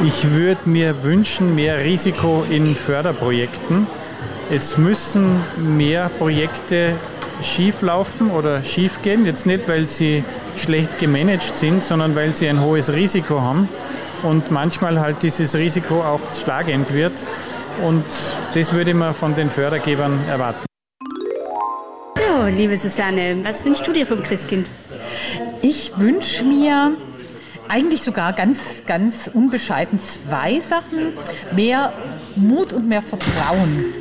Ich 0.03 0.31
würde 0.31 0.69
mir 0.69 1.03
wünschen, 1.05 1.55
mehr 1.55 1.79
Risiko 1.79 2.45
in 2.51 2.75
Förderprojekten. 2.75 3.87
Es 4.51 4.77
müssen 4.77 5.41
mehr 5.57 6.11
Projekte 6.19 6.95
schieflaufen 7.43 8.31
oder 8.31 8.63
schiefgehen. 8.63 9.25
Jetzt 9.25 9.47
nicht, 9.47 9.69
weil 9.69 9.87
sie 9.87 10.25
schlecht 10.57 10.99
gemanagt 10.99 11.55
sind, 11.57 11.83
sondern 11.83 12.15
weil 12.17 12.35
sie 12.35 12.49
ein 12.49 12.61
hohes 12.61 12.93
Risiko 12.93 13.41
haben 13.41 13.69
und 14.23 14.51
manchmal 14.51 15.01
halt 15.01 15.23
dieses 15.23 15.55
Risiko 15.55 16.03
auch 16.03 16.21
schlagend 16.43 16.93
wird. 16.93 17.13
Und 17.83 18.05
das 18.55 18.73
würde 18.73 18.95
man 18.95 19.15
von 19.15 19.35
den 19.35 19.51
Fördergebern 19.51 20.19
erwarten. 20.29 20.65
So, 22.17 22.47
liebe 22.47 22.77
Susanne, 22.77 23.39
was 23.43 23.65
wünschst 23.65 23.87
du 23.87 23.93
dir 23.93 24.07
vom 24.07 24.23
Christkind? 24.23 24.69
Ich 25.63 25.93
wünsche 25.97 26.45
mir 26.45 26.93
eigentlich 27.69 28.03
sogar 28.03 28.33
ganz, 28.33 28.83
ganz 28.87 29.31
unbescheiden 29.33 29.99
zwei 29.99 30.61
Sachen. 30.61 31.13
Mehr 31.53 31.93
Mut 32.37 32.73
und 32.73 32.89
mehr 32.89 33.03
Vertrauen. 33.03 33.93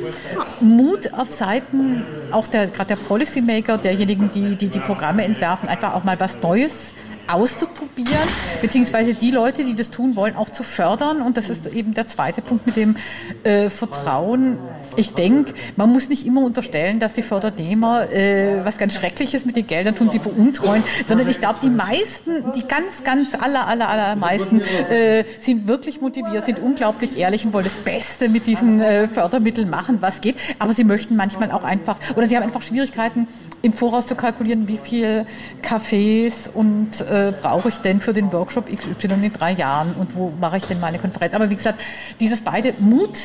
Mut 0.60 1.12
auf 1.12 1.32
Seiten 1.32 2.04
auch 2.30 2.46
der, 2.46 2.66
gerade 2.66 2.88
der 2.88 2.96
Policymaker, 2.96 3.78
derjenigen, 3.78 4.30
die, 4.32 4.56
die 4.56 4.68
die 4.68 4.80
Programme 4.80 5.24
entwerfen, 5.24 5.68
einfach 5.68 5.94
auch 5.94 6.04
mal 6.04 6.18
was 6.18 6.40
Neues 6.40 6.94
auszuprobieren, 7.28 8.28
beziehungsweise 8.60 9.14
die 9.14 9.30
Leute, 9.30 9.64
die 9.64 9.74
das 9.74 9.90
tun 9.90 10.16
wollen, 10.16 10.36
auch 10.36 10.48
zu 10.48 10.62
fördern. 10.62 11.22
Und 11.22 11.36
das 11.36 11.50
ist 11.50 11.66
eben 11.66 11.94
der 11.94 12.06
zweite 12.06 12.42
Punkt 12.42 12.66
mit 12.66 12.76
dem 12.76 12.96
äh, 13.42 13.70
Vertrauen. 13.70 14.58
Ich 14.96 15.14
denke, 15.14 15.54
man 15.76 15.92
muss 15.92 16.08
nicht 16.08 16.26
immer 16.26 16.42
unterstellen, 16.42 17.00
dass 17.00 17.14
die 17.14 17.22
Fördernehmer 17.22 18.10
äh, 18.12 18.64
was 18.64 18.78
ganz 18.78 18.94
Schreckliches 18.94 19.44
mit 19.44 19.56
den 19.56 19.66
Geldern 19.66 19.94
tun, 19.94 20.10
sie 20.10 20.18
veruntreuen, 20.18 20.84
sondern 21.06 21.28
ich 21.28 21.40
glaube, 21.40 21.58
die 21.62 21.70
meisten, 21.70 22.52
die 22.52 22.66
ganz, 22.66 23.02
ganz 23.04 23.34
aller, 23.34 23.66
aller, 23.66 23.88
aller 23.88 24.16
meisten 24.16 24.60
äh, 24.60 25.24
sind 25.40 25.66
wirklich 25.66 26.00
motiviert, 26.00 26.46
sind 26.46 26.60
unglaublich 26.60 27.18
ehrlich 27.18 27.44
und 27.44 27.52
wollen 27.52 27.64
das 27.64 27.76
Beste 27.76 28.28
mit 28.28 28.46
diesen 28.46 28.80
äh, 28.80 29.08
Fördermitteln 29.08 29.68
machen, 29.68 29.98
was 30.00 30.20
geht. 30.20 30.36
Aber 30.58 30.72
sie 30.72 30.84
möchten 30.84 31.16
manchmal 31.16 31.50
auch 31.50 31.64
einfach, 31.64 31.96
oder 32.16 32.26
sie 32.26 32.36
haben 32.36 32.44
einfach 32.44 32.62
Schwierigkeiten, 32.62 33.26
im 33.64 33.72
Voraus 33.72 34.06
zu 34.06 34.14
kalkulieren, 34.14 34.68
wie 34.68 34.76
viel 34.76 35.24
Cafés 35.62 36.50
und 36.52 37.00
äh, 37.00 37.32
brauche 37.40 37.70
ich 37.70 37.78
denn 37.78 37.98
für 37.98 38.12
den 38.12 38.30
Workshop 38.30 38.66
XY 38.66 39.14
in 39.22 39.32
drei 39.32 39.52
Jahren 39.52 39.94
und 39.98 40.14
wo 40.16 40.32
mache 40.38 40.58
ich 40.58 40.64
denn 40.66 40.80
meine 40.80 40.98
Konferenz. 40.98 41.32
Aber 41.32 41.48
wie 41.48 41.56
gesagt, 41.56 41.80
dieses 42.20 42.42
beide 42.42 42.74
Mut 42.78 43.18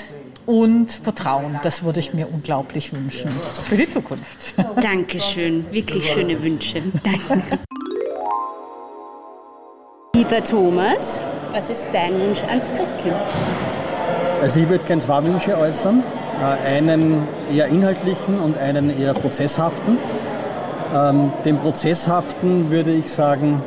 und 0.46 0.92
Vertrauen, 0.92 1.60
das 1.62 1.84
würde 1.84 2.00
ich 2.00 2.14
mir 2.14 2.28
unglaublich 2.32 2.94
wünschen 2.94 3.30
für 3.66 3.76
die 3.76 3.90
Zukunft. 3.90 4.54
Dankeschön, 4.82 5.66
wirklich 5.72 6.10
schöne 6.10 6.42
Wünsche. 6.42 6.82
Danke. 7.04 7.44
Lieber 10.16 10.42
Thomas, 10.42 11.22
was 11.52 11.70
ist 11.70 11.88
dein 11.92 12.18
Wunsch 12.18 12.42
ans 12.44 12.68
Christkind? 12.76 13.16
Also 14.42 14.62
ich 14.62 14.70
würde 14.70 14.86
gerne 14.86 15.02
zwei 15.02 15.22
Wünsche 15.22 15.58
äußern. 15.58 16.02
Äh, 16.40 16.68
einen 16.68 17.28
eher 17.54 17.68
inhaltlichen 17.68 18.40
und 18.40 18.58
einen 18.58 18.98
eher 18.98 19.14
prozesshaften. 19.14 19.98
Ähm, 20.96 21.34
dem 21.44 21.58
Prozesshaften 21.58 22.72
würde 22.72 22.92
ich 22.92 23.12
sagen, 23.12 23.62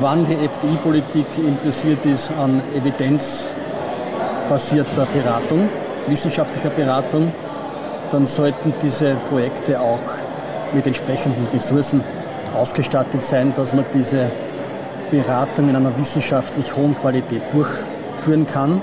wann 0.00 0.26
die 0.26 0.34
FDI-Politik 0.34 1.26
interessiert 1.38 2.04
ist 2.04 2.32
an 2.32 2.60
evidenzbasierter 2.74 5.06
Beratung, 5.14 5.68
wissenschaftlicher 6.08 6.70
Beratung, 6.70 7.30
dann 8.10 8.26
sollten 8.26 8.74
diese 8.82 9.14
Projekte 9.30 9.80
auch 9.80 10.00
mit 10.72 10.84
entsprechenden 10.86 11.46
Ressourcen 11.54 12.02
ausgestattet 12.54 13.22
sein, 13.22 13.52
dass 13.56 13.72
man 13.72 13.84
diese 13.94 14.32
Beratung 15.10 15.68
in 15.68 15.76
einer 15.76 15.96
wissenschaftlich 15.96 16.74
hohen 16.74 16.96
Qualität 16.96 17.42
durchführen 17.52 18.48
kann. 18.52 18.82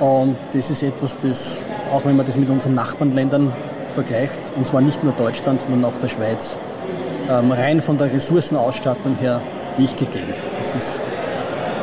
Und 0.00 0.36
das 0.52 0.70
ist 0.70 0.82
etwas, 0.82 1.16
das, 1.16 1.64
auch 1.92 2.04
wenn 2.04 2.16
man 2.16 2.26
das 2.26 2.36
mit 2.36 2.48
unseren 2.48 2.74
Nachbarländern 2.74 3.52
vergleicht, 3.94 4.40
und 4.56 4.66
zwar 4.66 4.80
nicht 4.80 5.02
nur 5.02 5.12
Deutschland, 5.12 5.60
sondern 5.62 5.84
auch 5.84 5.98
der 5.98 6.08
Schweiz, 6.08 6.56
ähm, 7.30 7.52
rein 7.52 7.82
von 7.82 7.98
der 7.98 8.12
Ressourcenausstattung 8.12 9.16
her 9.20 9.40
nicht 9.76 9.96
gegeben. 9.96 10.34
Das 10.56 10.74
ist 10.74 11.00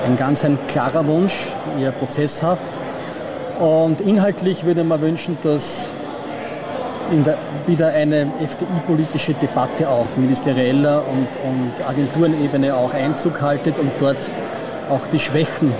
ein 0.05 0.15
ganz 0.15 0.45
ein 0.45 0.57
klarer 0.67 1.07
Wunsch, 1.07 1.33
eher 1.79 1.91
prozesshaft. 1.91 2.71
Und 3.59 4.01
inhaltlich 4.01 4.65
würde 4.65 4.83
man 4.83 5.01
wünschen, 5.01 5.37
dass 5.41 5.87
der, 7.25 7.37
wieder 7.67 7.87
eine 7.87 8.31
FDI-politische 8.43 9.33
Debatte 9.33 9.89
auf 9.89 10.17
ministerieller 10.17 11.03
und, 11.07 11.27
und 11.43 11.87
Agenturenebene 11.87 12.75
auch 12.75 12.93
Einzug 12.93 13.41
haltet 13.41 13.79
und 13.79 13.91
dort 13.99 14.29
auch 14.89 15.07
die 15.07 15.19
Schwächen 15.19 15.71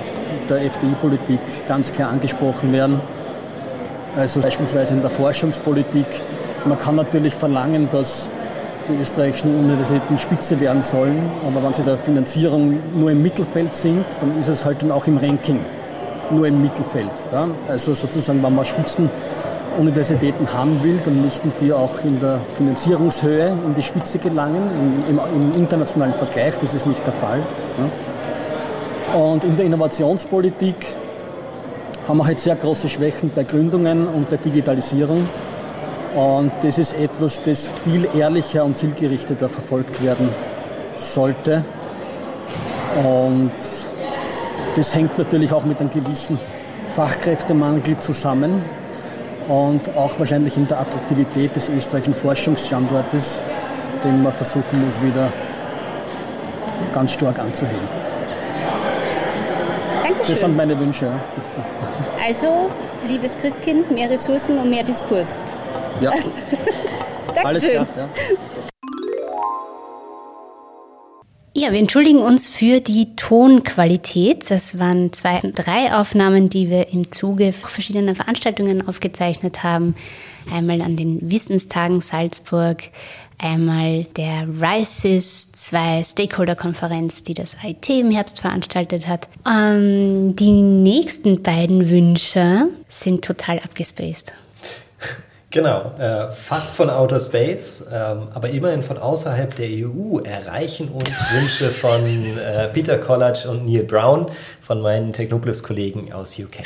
der 0.49 0.63
FDI-Politik 0.63 1.39
ganz 1.67 1.91
klar 1.91 2.11
angesprochen 2.11 2.71
werden. 2.71 3.01
Also 4.17 4.39
beispielsweise 4.39 4.93
in 4.93 5.01
der 5.01 5.11
Forschungspolitik. 5.11 6.05
Man 6.65 6.77
kann 6.79 6.95
natürlich 6.95 7.33
verlangen, 7.33 7.89
dass 7.91 8.29
die 8.87 9.01
österreichischen 9.01 9.53
Universitäten 9.55 10.17
Spitze 10.17 10.59
werden 10.59 10.81
sollen. 10.81 11.29
Aber 11.45 11.61
wenn 11.63 11.73
sie 11.73 11.83
der 11.83 11.97
Finanzierung 11.97 12.79
nur 12.97 13.11
im 13.11 13.21
Mittelfeld 13.21 13.75
sind, 13.75 14.05
dann 14.21 14.39
ist 14.39 14.47
es 14.47 14.63
halt 14.63 14.81
dann 14.81 14.91
auch 14.91 15.05
im 15.07 15.17
Ranking 15.17 15.59
nur 16.31 16.47
im 16.47 16.61
Mittelfeld. 16.61 17.11
Ja? 17.31 17.47
Also 17.67 17.93
sozusagen, 17.93 18.41
wenn 18.41 18.55
man 18.55 18.65
Spitzenuniversitäten 18.65 20.51
haben 20.53 20.81
will, 20.83 20.99
dann 21.03 21.21
müssten 21.21 21.51
die 21.59 21.71
auch 21.73 22.03
in 22.03 22.19
der 22.19 22.39
Finanzierungshöhe 22.57 23.49
in 23.49 23.75
die 23.75 23.83
Spitze 23.83 24.17
gelangen, 24.17 25.03
im, 25.07 25.17
im, 25.17 25.19
im 25.35 25.51
internationalen 25.53 26.13
Vergleich. 26.13 26.55
Das 26.61 26.73
ist 26.73 26.87
nicht 26.87 27.05
der 27.05 27.13
Fall. 27.13 27.39
Ja? 27.77 29.19
Und 29.19 29.43
in 29.43 29.55
der 29.55 29.65
Innovationspolitik 29.65 30.75
haben 32.07 32.17
wir 32.17 32.25
halt 32.25 32.39
sehr 32.39 32.55
große 32.55 32.87
Schwächen 32.87 33.31
bei 33.33 33.43
Gründungen 33.43 34.07
und 34.07 34.29
bei 34.29 34.37
Digitalisierung. 34.37 35.27
Und 36.15 36.51
das 36.61 36.77
ist 36.77 36.93
etwas, 36.93 37.41
das 37.43 37.69
viel 37.83 38.07
ehrlicher 38.15 38.63
und 38.63 38.77
zielgerichteter 38.77 39.49
verfolgt 39.49 40.03
werden 40.03 40.29
sollte. 40.95 41.63
Und 43.03 43.51
das 44.75 44.95
hängt 44.95 45.17
natürlich 45.17 45.51
auch 45.51 45.65
mit 45.65 45.79
einem 45.79 45.89
gewissen 45.89 46.39
Fachkräftemangel 46.95 47.99
zusammen 47.99 48.61
und 49.47 49.95
auch 49.97 50.17
wahrscheinlich 50.17 50.55
in 50.57 50.67
der 50.67 50.79
Attraktivität 50.79 51.55
des 51.55 51.69
österreichischen 51.69 52.13
Forschungsstandortes, 52.13 53.39
den 54.03 54.23
man 54.23 54.31
versuchen 54.31 54.85
muss, 54.85 55.01
wieder 55.01 55.31
ganz 56.93 57.11
stark 57.11 57.39
anzuheben. 57.39 58.04
Dankeschön. 60.07 60.33
Das 60.33 60.39
sind 60.39 60.55
meine 60.55 60.79
Wünsche. 60.79 61.11
Also, 62.23 62.69
liebes 63.07 63.35
Christkind, 63.37 63.89
mehr 63.91 64.09
Ressourcen 64.09 64.57
und 64.59 64.69
mehr 64.69 64.83
Diskurs. 64.83 65.35
Ja. 66.01 66.11
Alles 67.43 67.63
Dankeschön. 67.63 67.71
klar. 67.71 67.87
Ja. 67.97 68.07
Ja, 71.57 71.71
wir 71.71 71.79
entschuldigen 71.79 72.19
uns 72.19 72.49
für 72.49 72.81
die 72.81 73.15
Tonqualität. 73.15 74.51
Das 74.51 74.77
waren 74.77 75.13
zwei, 75.13 75.39
drei 75.55 75.93
Aufnahmen, 75.93 76.49
die 76.49 76.69
wir 76.69 76.89
im 76.89 77.13
Zuge 77.13 77.53
verschiedener 77.53 78.13
Veranstaltungen 78.13 78.85
aufgezeichnet 78.85 79.63
haben. 79.63 79.95
Einmal 80.53 80.81
an 80.81 80.97
den 80.97 81.31
Wissenstagen 81.31 82.01
Salzburg, 82.01 82.83
einmal 83.37 84.03
der 84.17 84.49
RISIS 84.49 85.53
2 85.53 86.03
Stakeholder-Konferenz, 86.03 87.23
die 87.23 87.33
das 87.33 87.55
IT 87.63 87.87
im 87.89 88.11
Herbst 88.11 88.41
veranstaltet 88.41 89.07
hat. 89.07 89.29
Ähm, 89.49 90.35
die 90.35 90.51
nächsten 90.51 91.41
beiden 91.41 91.89
Wünsche 91.89 92.67
sind 92.89 93.23
total 93.23 93.59
abgespaced. 93.59 94.33
Genau, 95.55 95.93
äh, 95.97 96.33
fast 96.33 96.75
von 96.75 96.89
Outer 96.89 97.17
Space, 97.17 97.81
ähm, 97.89 98.27
aber 98.33 98.49
immerhin 98.49 98.83
von 98.83 98.97
außerhalb 98.97 99.55
der 99.55 99.69
EU 99.87 100.19
erreichen 100.19 100.89
uns 100.89 101.09
Wünsche 101.31 101.71
von 101.71 102.03
äh, 102.05 102.67
Peter 102.73 102.97
Collage 102.97 103.49
und 103.49 103.65
Neil 103.65 103.83
Brown, 103.83 104.29
von 104.59 104.81
meinen 104.81 105.13
Technopolis-Kollegen 105.13 106.11
aus 106.11 106.37
UK. 106.37 106.57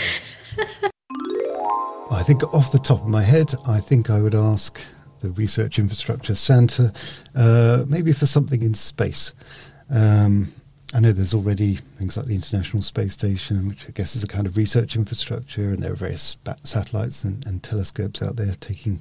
I 2.09 2.23
think 2.25 2.51
off 2.51 2.71
the 2.71 2.79
top 2.79 3.03
of 3.03 3.07
my 3.07 3.21
head, 3.21 3.55
I 3.67 3.79
think 3.79 4.09
I 4.09 4.23
would 4.23 4.33
ask 4.33 4.79
the 5.21 5.29
Research 5.37 5.77
Infrastructure 5.77 6.33
Centre 6.33 6.91
uh, 7.35 7.85
maybe 7.85 8.11
for 8.11 8.25
something 8.25 8.63
in 8.63 8.73
space. 8.73 9.35
Um, 9.91 10.47
I 10.91 10.99
know 10.99 11.11
there's 11.11 11.35
already 11.35 11.75
things 11.75 12.17
like 12.17 12.25
the 12.25 12.33
International 12.33 12.81
Space 12.81 13.13
Station, 13.13 13.67
which 13.67 13.87
I 13.87 13.91
guess 13.91 14.15
is 14.15 14.23
a 14.23 14.27
kind 14.27 14.47
of 14.47 14.57
research 14.57 14.95
infrastructure, 14.95 15.69
and 15.69 15.79
there 15.79 15.91
are 15.91 15.95
various 15.95 16.35
satellites 16.63 17.23
and, 17.23 17.45
and 17.45 17.61
telescopes 17.61 18.23
out 18.23 18.37
there 18.37 18.53
taking 18.59 18.99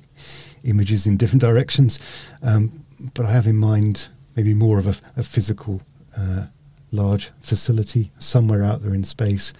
images 0.64 1.06
in 1.06 1.16
different 1.16 1.40
directions. 1.40 1.98
Um, 2.42 2.84
but 3.14 3.24
I 3.24 3.32
have 3.32 3.46
in 3.46 3.56
mind 3.56 4.10
maybe 4.36 4.52
more 4.52 4.78
of 4.78 4.86
a, 4.86 5.18
a 5.18 5.22
physical, 5.22 5.80
uh, 6.16 6.46
large 6.92 7.30
facility 7.40 8.10
somewhere 8.18 8.62
out 8.62 8.82
there 8.82 8.94
in 8.94 9.04
space 9.04 9.54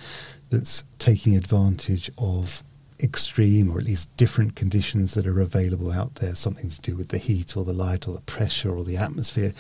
that's 0.51 0.85
taking 0.99 1.35
advantage 1.35 2.11
of 2.19 2.63
extreme 3.03 3.71
or 3.71 3.79
at 3.79 3.85
least 3.85 4.15
different 4.17 4.55
conditions 4.55 5.15
that 5.15 5.27
are 5.27 5.41
available 5.41 5.91
out 5.91 6.17
there, 6.17 6.35
something 6.35 6.69
to 6.69 6.81
do 6.83 6.95
with 6.95 7.09
the 7.09 7.19
heat 7.19 7.57
or 7.57 7.65
the 7.65 7.73
light 7.73 8.07
or 8.07 8.15
the 8.15 8.21
pressure 8.23 8.75
or 8.75 8.85
the 8.85 8.97
atmosphere, 8.97 9.55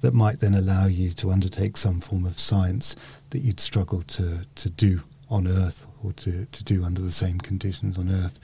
that 0.00 0.14
might 0.14 0.40
then 0.40 0.54
allow 0.54 0.86
you 0.86 1.10
to 1.10 1.30
undertake 1.30 1.76
some 1.76 2.00
form 2.00 2.24
of 2.24 2.38
science 2.38 2.94
that 3.30 3.40
you'd 3.40 3.60
struggle 3.60 4.02
to, 4.02 4.46
to 4.54 4.70
do 4.70 5.00
on 5.28 5.46
Earth 5.46 5.86
or 6.02 6.12
to, 6.12 6.46
to 6.46 6.64
do 6.64 6.84
under 6.84 7.00
the 7.00 7.10
same 7.10 7.38
conditions 7.38 7.98
on 7.98 8.08
Earth. 8.08 8.38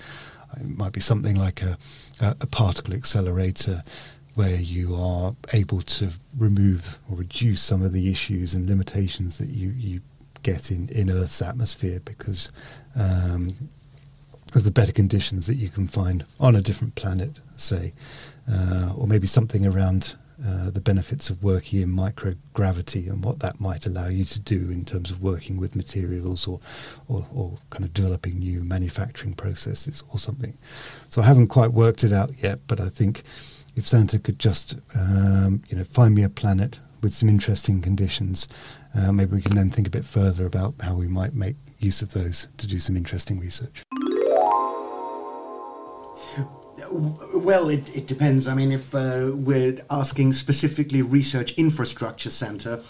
It 0.60 0.76
might 0.76 0.92
be 0.92 1.00
something 1.00 1.36
like 1.36 1.62
a, 1.62 1.78
a, 2.20 2.36
a 2.42 2.46
particle 2.46 2.94
accelerator 2.94 3.82
where 4.34 4.56
you 4.56 4.94
are 4.96 5.34
able 5.52 5.80
to 5.80 6.10
remove 6.36 6.98
or 7.08 7.16
reduce 7.16 7.62
some 7.62 7.82
of 7.82 7.92
the 7.92 8.10
issues 8.10 8.54
and 8.54 8.68
limitations 8.68 9.38
that 9.38 9.48
you, 9.48 9.70
you 9.70 10.00
get 10.42 10.70
in, 10.70 10.88
in 10.90 11.08
Earth's 11.08 11.40
atmosphere 11.40 12.00
because 12.04 12.50
um, 12.96 13.54
of 14.54 14.64
the 14.64 14.70
better 14.70 14.92
conditions 14.92 15.46
that 15.46 15.56
you 15.56 15.68
can 15.68 15.86
find 15.86 16.24
on 16.38 16.54
a 16.56 16.60
different 16.60 16.94
planet, 16.96 17.40
say, 17.56 17.92
uh, 18.50 18.92
or 18.96 19.06
maybe 19.06 19.26
something 19.26 19.66
around 19.66 20.16
uh, 20.44 20.70
the 20.70 20.80
benefits 20.80 21.30
of 21.30 21.42
working 21.42 21.80
in 21.80 21.88
microgravity 21.88 23.08
and 23.08 23.24
what 23.24 23.38
that 23.40 23.60
might 23.60 23.86
allow 23.86 24.08
you 24.08 24.24
to 24.24 24.40
do 24.40 24.70
in 24.70 24.84
terms 24.84 25.10
of 25.10 25.22
working 25.22 25.58
with 25.58 25.76
materials 25.76 26.48
or, 26.48 26.60
or, 27.08 27.26
or 27.32 27.54
kind 27.70 27.84
of 27.84 27.94
developing 27.94 28.38
new 28.38 28.64
manufacturing 28.64 29.34
processes 29.34 30.02
or 30.12 30.18
something. 30.18 30.54
So 31.08 31.22
I 31.22 31.26
haven't 31.26 31.48
quite 31.48 31.72
worked 31.72 32.02
it 32.02 32.12
out 32.12 32.42
yet, 32.42 32.60
but 32.66 32.80
I 32.80 32.88
think 32.88 33.22
if 33.76 33.86
Santa 33.86 34.18
could 34.18 34.38
just 34.38 34.80
um, 34.96 35.62
you 35.68 35.76
know 35.76 35.84
find 35.84 36.14
me 36.14 36.22
a 36.22 36.28
planet 36.28 36.80
with 37.00 37.12
some 37.12 37.28
interesting 37.28 37.80
conditions, 37.80 38.48
uh, 38.96 39.12
maybe 39.12 39.36
we 39.36 39.42
can 39.42 39.54
then 39.54 39.70
think 39.70 39.86
a 39.86 39.90
bit 39.90 40.04
further 40.04 40.46
about 40.46 40.74
how 40.80 40.96
we 40.96 41.06
might 41.06 41.34
make 41.34 41.56
use 41.78 42.02
of 42.02 42.12
those 42.12 42.48
to 42.56 42.66
do 42.66 42.80
some 42.80 42.96
interesting 42.96 43.38
research. 43.38 43.82
Well, 46.90 47.68
it, 47.68 47.94
it 47.94 48.06
depends. 48.06 48.48
I 48.48 48.54
mean, 48.54 48.72
if 48.72 48.94
uh, 48.94 49.32
we're 49.34 49.78
asking 49.90 50.32
specifically 50.32 51.02
research 51.02 51.52
infrastructure 51.52 52.30
center, 52.30 52.82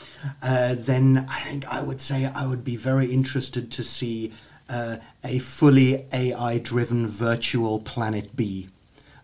uh, 0.43 0.75
then 0.79 1.27
I 1.29 1.41
think 1.41 1.67
I 1.67 1.83
would 1.83 2.01
say 2.01 2.27
I 2.27 2.47
would 2.47 2.65
be 2.65 2.77
very 2.77 3.13
interested 3.13 3.71
to 3.73 3.85
see 3.85 4.33
uh, 4.69 4.97
a 5.23 5.39
fully 5.39 6.07
AI 6.13 6.59
driven 6.59 7.07
virtual 7.07 7.81
planet 7.81 8.35
B. 8.35 8.69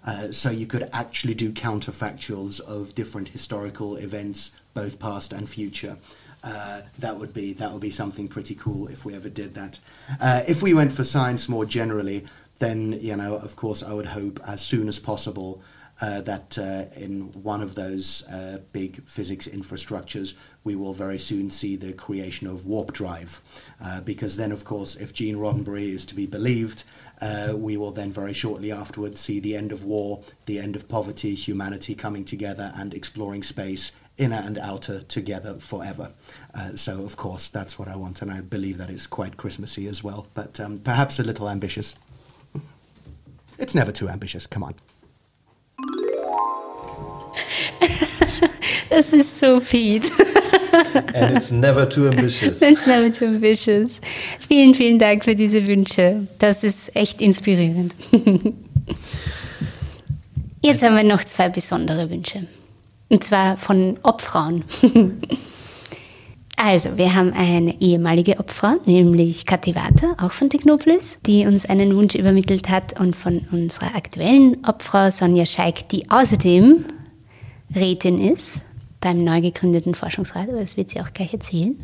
Uh, 0.04 0.32
so 0.32 0.50
you 0.50 0.66
could 0.66 0.88
actually 0.92 1.34
do 1.34 1.52
counterfactuals 1.52 2.60
of 2.60 2.94
different 2.94 3.28
historical 3.28 3.96
events, 3.96 4.56
both 4.72 4.98
past 4.98 5.32
and 5.32 5.48
future. 5.48 5.98
Uh, 6.42 6.80
that 6.98 7.18
would 7.18 7.34
be 7.34 7.52
that 7.52 7.70
would 7.70 7.82
be 7.82 7.90
something 7.90 8.26
pretty 8.26 8.54
cool 8.54 8.88
if 8.88 9.04
we 9.04 9.14
ever 9.14 9.28
did 9.28 9.52
that. 9.54 9.78
Uh, 10.20 10.42
if 10.48 10.62
we 10.62 10.72
went 10.72 10.90
for 10.90 11.04
science 11.04 11.50
more 11.50 11.66
generally, 11.66 12.26
then 12.60 12.92
you 13.00 13.16
know, 13.16 13.34
of 13.34 13.56
course, 13.56 13.82
I 13.82 13.92
would 13.92 14.06
hope 14.06 14.40
as 14.46 14.60
soon 14.60 14.88
as 14.88 14.98
possible 14.98 15.62
uh, 16.00 16.20
that 16.22 16.58
uh, 16.58 16.84
in 16.98 17.32
one 17.42 17.60
of 17.60 17.74
those 17.74 18.26
uh, 18.28 18.58
big 18.72 19.02
physics 19.06 19.46
infrastructures, 19.48 20.36
we 20.64 20.74
will 20.74 20.94
very 20.94 21.18
soon 21.18 21.50
see 21.50 21.76
the 21.76 21.92
creation 21.92 22.46
of 22.46 22.66
warp 22.66 22.92
drive, 22.92 23.40
uh, 23.84 24.00
because 24.00 24.36
then, 24.36 24.52
of 24.52 24.64
course, 24.64 24.96
if 24.96 25.12
Gene 25.12 25.36
Roddenberry 25.36 25.92
is 25.92 26.06
to 26.06 26.14
be 26.14 26.26
believed, 26.26 26.84
uh, 27.20 27.52
we 27.54 27.76
will 27.76 27.90
then 27.90 28.10
very 28.10 28.32
shortly 28.32 28.72
afterwards 28.72 29.20
see 29.20 29.40
the 29.40 29.56
end 29.56 29.72
of 29.72 29.84
war, 29.84 30.22
the 30.46 30.58
end 30.58 30.76
of 30.76 30.88
poverty, 30.88 31.34
humanity 31.34 31.94
coming 31.94 32.24
together 32.24 32.72
and 32.76 32.94
exploring 32.94 33.42
space 33.42 33.92
inner 34.16 34.42
and 34.44 34.58
outer 34.58 35.00
together 35.00 35.54
forever. 35.54 36.12
Uh, 36.54 36.76
so, 36.76 37.04
of 37.04 37.16
course, 37.16 37.48
that's 37.48 37.78
what 37.78 37.88
I 37.88 37.96
want, 37.96 38.20
and 38.22 38.30
I 38.30 38.40
believe 38.40 38.78
that 38.78 38.90
is 38.90 39.06
quite 39.06 39.38
Christmassy 39.38 39.86
as 39.86 40.04
well, 40.04 40.26
but 40.34 40.60
um, 40.60 40.78
perhaps 40.78 41.18
a 41.18 41.22
little 41.22 41.48
ambitious. 41.48 41.94
It's 43.60 43.74
never 43.74 43.92
too 43.92 44.08
ambitious, 44.08 44.46
come 44.48 44.64
on. 44.64 44.74
Das 48.90 49.12
ist 49.12 49.38
so 49.38 49.60
Pete. 49.60 50.10
And 51.14 51.36
it's 51.36 51.52
never 51.52 51.88
too 51.88 52.08
ambitious. 52.08 52.60
It's 52.62 52.86
never 52.86 53.10
too 53.12 53.26
ambitious. 53.26 54.00
Vielen, 54.48 54.74
vielen 54.74 54.98
Dank 54.98 55.24
für 55.24 55.36
diese 55.36 55.64
Wünsche. 55.68 56.26
Das 56.38 56.64
ist 56.64 56.94
echt 56.96 57.20
inspirierend. 57.20 57.94
Jetzt 60.60 60.82
haben 60.82 60.96
wir 60.96 61.04
noch 61.04 61.22
zwei 61.22 61.48
besondere 61.48 62.10
Wünsche. 62.10 62.48
Und 63.08 63.22
zwar 63.22 63.56
von 63.56 63.98
Obfrauen. 64.02 64.64
Also, 66.62 66.98
wir 66.98 67.14
haben 67.14 67.32
eine 67.32 67.80
ehemalige 67.80 68.38
Obfrau, 68.38 68.74
nämlich 68.84 69.46
Kathi 69.46 69.74
Water, 69.74 70.14
auch 70.22 70.32
von 70.32 70.50
Technopolis, 70.50 71.16
die 71.24 71.46
uns 71.46 71.64
einen 71.64 71.96
Wunsch 71.96 72.14
übermittelt 72.14 72.68
hat 72.68 73.00
und 73.00 73.16
von 73.16 73.38
unserer 73.50 73.94
aktuellen 73.94 74.58
Obfrau 74.66 75.10
Sonja 75.10 75.46
Scheik, 75.46 75.88
die 75.88 76.10
außerdem 76.10 76.84
Rätin 77.74 78.20
ist 78.20 78.60
beim 79.00 79.24
neu 79.24 79.40
gegründeten 79.40 79.94
Forschungsrat, 79.94 80.50
aber 80.50 80.60
das 80.60 80.76
wird 80.76 80.90
sie 80.90 81.00
auch 81.00 81.14
gleich 81.14 81.32
erzählen. 81.32 81.76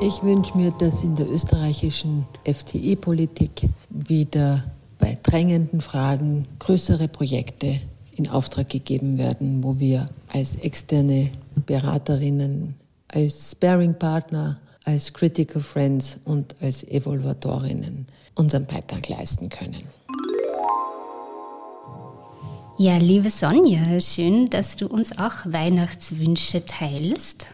Ich 0.00 0.22
wünsche 0.22 0.56
mir, 0.56 0.70
dass 0.78 1.02
in 1.02 1.16
der 1.16 1.28
österreichischen 1.28 2.24
FTI-Politik 2.44 3.70
wieder 3.90 4.62
bei 5.00 5.18
drängenden 5.20 5.80
Fragen 5.80 6.46
größere 6.60 7.08
Projekte 7.08 7.80
in 8.12 8.28
Auftrag 8.28 8.68
gegeben 8.68 9.18
werden, 9.18 9.64
wo 9.64 9.80
wir 9.80 10.08
als 10.28 10.54
externe 10.54 11.30
Beraterinnen, 11.66 12.76
als 13.14 13.52
Sparing-Partner, 13.52 14.58
als 14.84 15.12
Critical 15.12 15.62
Friends 15.62 16.18
und 16.24 16.54
als 16.60 16.82
Evaluatorinnen 16.84 18.06
unseren 18.34 18.66
Beitrag 18.66 19.08
leisten 19.08 19.48
können. 19.48 19.84
Ja, 22.76 22.96
liebe 22.96 23.30
Sonja, 23.30 24.00
schön, 24.00 24.50
dass 24.50 24.74
du 24.74 24.88
uns 24.88 25.16
auch 25.16 25.46
Weihnachtswünsche 25.46 26.64
teilst. 26.64 27.46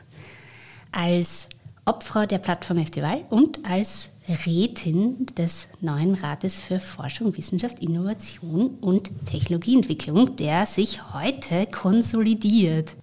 Als 0.93 1.49
Obfrau 1.85 2.25
der 2.25 2.39
Plattform 2.39 2.79
FDWAL 2.79 3.25
und 3.29 3.61
als 3.69 4.09
Rätin 4.47 5.27
des 5.37 5.69
neuen 5.81 6.15
Rates 6.15 6.59
für 6.59 6.81
Forschung, 6.81 7.37
Wissenschaft, 7.37 7.81
Innovation 7.81 8.79
und 8.81 9.11
Technologieentwicklung, 9.27 10.37
der 10.37 10.67
sich 10.67 11.13
heute 11.13 11.67
konsolidiert. 11.67 12.97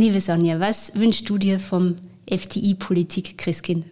Liebe 0.00 0.20
Sonja, 0.20 0.60
was 0.60 0.94
wünschst 0.94 1.28
du 1.28 1.38
dir 1.38 1.58
vom 1.58 1.96
FTI-Politik 2.30 3.36
Christkind? 3.36 3.84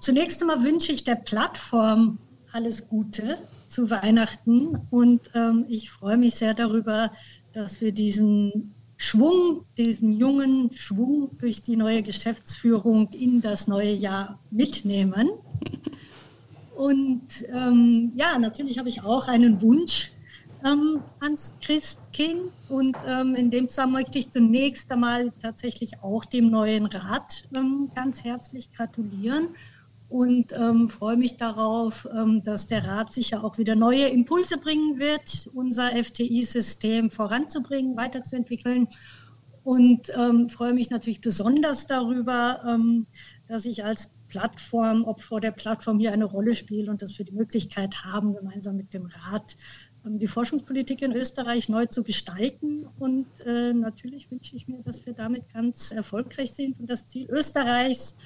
Zunächst 0.00 0.42
einmal 0.42 0.64
wünsche 0.64 0.90
ich 0.90 1.04
der 1.04 1.14
Plattform 1.14 2.18
alles 2.50 2.88
Gute 2.88 3.38
zu 3.68 3.88
Weihnachten 3.88 4.76
und 4.90 5.20
ähm, 5.32 5.64
ich 5.68 5.90
freue 5.90 6.16
mich 6.16 6.34
sehr 6.34 6.54
darüber, 6.54 7.12
dass 7.52 7.80
wir 7.80 7.92
diesen 7.92 8.74
Schwung, 8.96 9.64
diesen 9.78 10.10
jungen 10.10 10.72
Schwung 10.72 11.30
durch 11.38 11.62
die 11.62 11.76
neue 11.76 12.02
Geschäftsführung 12.02 13.10
in 13.12 13.40
das 13.40 13.68
neue 13.68 13.92
Jahr 13.92 14.40
mitnehmen. 14.50 15.30
Und 16.76 17.44
ähm, 17.54 18.10
ja, 18.16 18.40
natürlich 18.40 18.78
habe 18.78 18.88
ich 18.88 19.04
auch 19.04 19.28
einen 19.28 19.62
Wunsch 19.62 20.10
ähm, 20.64 21.02
ans 21.20 21.52
Christkind. 21.62 22.52
Und 22.68 22.96
ähm, 23.06 23.34
in 23.34 23.50
dem 23.50 23.68
Zusammenhang 23.68 24.02
möchte 24.02 24.18
ich 24.18 24.30
zunächst 24.30 24.90
einmal 24.90 25.32
tatsächlich 25.40 26.02
auch 26.02 26.24
dem 26.24 26.50
neuen 26.50 26.86
Rat 26.86 27.44
ähm, 27.54 27.90
ganz 27.94 28.24
herzlich 28.24 28.70
gratulieren 28.74 29.48
und 30.08 30.52
ähm, 30.52 30.88
freue 30.88 31.16
mich 31.16 31.36
darauf, 31.36 32.06
ähm, 32.14 32.42
dass 32.42 32.66
der 32.66 32.86
Rat 32.86 33.12
sicher 33.12 33.42
auch 33.44 33.58
wieder 33.58 33.74
neue 33.74 34.08
Impulse 34.08 34.58
bringen 34.58 34.98
wird, 34.98 35.48
unser 35.54 35.90
FTI-System 35.90 37.10
voranzubringen, 37.10 37.96
weiterzuentwickeln. 37.96 38.88
Und 39.64 40.12
ähm, 40.14 40.48
freue 40.48 40.74
mich 40.74 40.90
natürlich 40.90 41.22
besonders 41.22 41.86
darüber, 41.86 42.78
dass 43.46 43.64
ich 43.64 43.82
als 43.82 44.10
Plattform, 44.28 45.04
Opfer 45.04 45.40
der 45.40 45.52
Plattform 45.52 45.98
hier 45.98 46.12
eine 46.12 46.24
Rolle 46.24 46.54
spiele 46.54 46.90
und 46.90 47.00
dass 47.00 47.16
wir 47.18 47.24
die 47.24 47.32
Möglichkeit 47.32 48.04
haben, 48.04 48.34
gemeinsam 48.34 48.76
mit 48.76 48.92
dem 48.92 49.06
Rat 49.06 49.56
die 50.04 50.26
Forschungspolitik 50.26 51.02
in 51.02 51.12
Österreich 51.12 51.68
neu 51.68 51.86
zu 51.86 52.02
gestalten. 52.02 52.86
Und 52.98 53.26
äh, 53.46 53.72
natürlich 53.72 54.30
wünsche 54.30 54.54
ich 54.54 54.68
mir, 54.68 54.82
dass 54.84 55.04
wir 55.06 55.14
damit 55.14 55.52
ganz 55.52 55.90
erfolgreich 55.90 56.52
sind 56.52 56.78
und 56.78 56.88
das 56.88 57.06
Ziel 57.06 57.26
Österreichs 57.30 58.16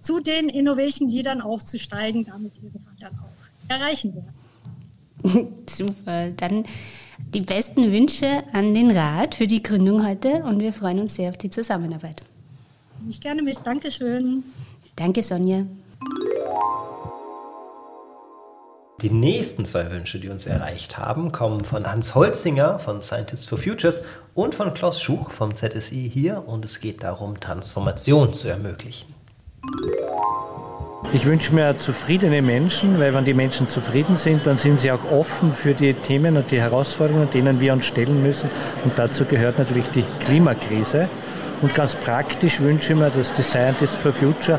zu 0.00 0.20
den 0.20 0.48
Innovation 0.48 1.08
Leadern 1.08 1.40
aufzusteigen, 1.40 2.24
damit 2.24 2.56
irgendwann 2.56 2.96
dann 3.00 3.12
auch 3.14 3.68
erreichen 3.68 4.14
werden. 4.14 5.54
Super, 5.68 6.30
dann 6.30 6.64
die 7.32 7.40
besten 7.40 7.90
Wünsche 7.90 8.44
an 8.52 8.74
den 8.74 8.90
Rat 8.90 9.34
für 9.34 9.46
die 9.46 9.62
Gründung 9.62 10.06
heute 10.06 10.44
und 10.44 10.60
wir 10.60 10.72
freuen 10.72 11.00
uns 11.00 11.16
sehr 11.16 11.30
auf 11.30 11.38
die 11.38 11.50
Zusammenarbeit. 11.50 12.22
Ich 13.08 13.20
gerne 13.20 13.42
mit. 13.42 13.58
Dankeschön. 13.64 14.44
Danke, 14.96 15.22
Sonja. 15.22 15.66
Die 19.02 19.10
nächsten 19.10 19.64
zwei 19.64 19.90
Wünsche, 19.90 20.20
die 20.20 20.28
uns 20.28 20.46
erreicht 20.46 20.98
haben, 20.98 21.32
kommen 21.32 21.64
von 21.64 21.90
Hans 21.90 22.14
Holzinger 22.14 22.78
von 22.78 23.02
Scientists 23.02 23.44
for 23.44 23.58
Futures 23.58 24.04
und 24.34 24.54
von 24.54 24.72
Klaus 24.72 25.02
Schuch 25.02 25.32
vom 25.32 25.56
ZSI 25.56 26.08
hier 26.12 26.44
und 26.46 26.64
es 26.64 26.80
geht 26.80 27.02
darum, 27.02 27.40
Transformation 27.40 28.32
zu 28.32 28.48
ermöglichen. 28.48 29.12
Ich 31.12 31.26
wünsche 31.26 31.52
mir 31.52 31.78
zufriedene 31.78 32.40
Menschen, 32.40 32.98
weil 33.00 33.12
wenn 33.14 33.24
die 33.24 33.34
Menschen 33.34 33.68
zufrieden 33.68 34.16
sind, 34.16 34.46
dann 34.46 34.58
sind 34.58 34.80
sie 34.80 34.92
auch 34.92 35.10
offen 35.10 35.52
für 35.52 35.74
die 35.74 35.94
Themen 35.94 36.36
und 36.36 36.50
die 36.52 36.60
Herausforderungen, 36.60 37.28
denen 37.30 37.60
wir 37.60 37.72
uns 37.72 37.86
stellen 37.86 38.22
müssen. 38.22 38.48
Und 38.84 38.96
dazu 38.96 39.24
gehört 39.24 39.58
natürlich 39.58 39.88
die 39.88 40.04
Klimakrise. 40.24 41.08
Und 41.62 41.74
ganz 41.74 41.94
praktisch 41.96 42.60
wünsche 42.60 42.92
ich 42.92 42.98
mir, 42.98 43.10
dass 43.10 43.32
die 43.32 43.42
Scientists 43.42 43.96
for 43.96 44.12
Future 44.12 44.58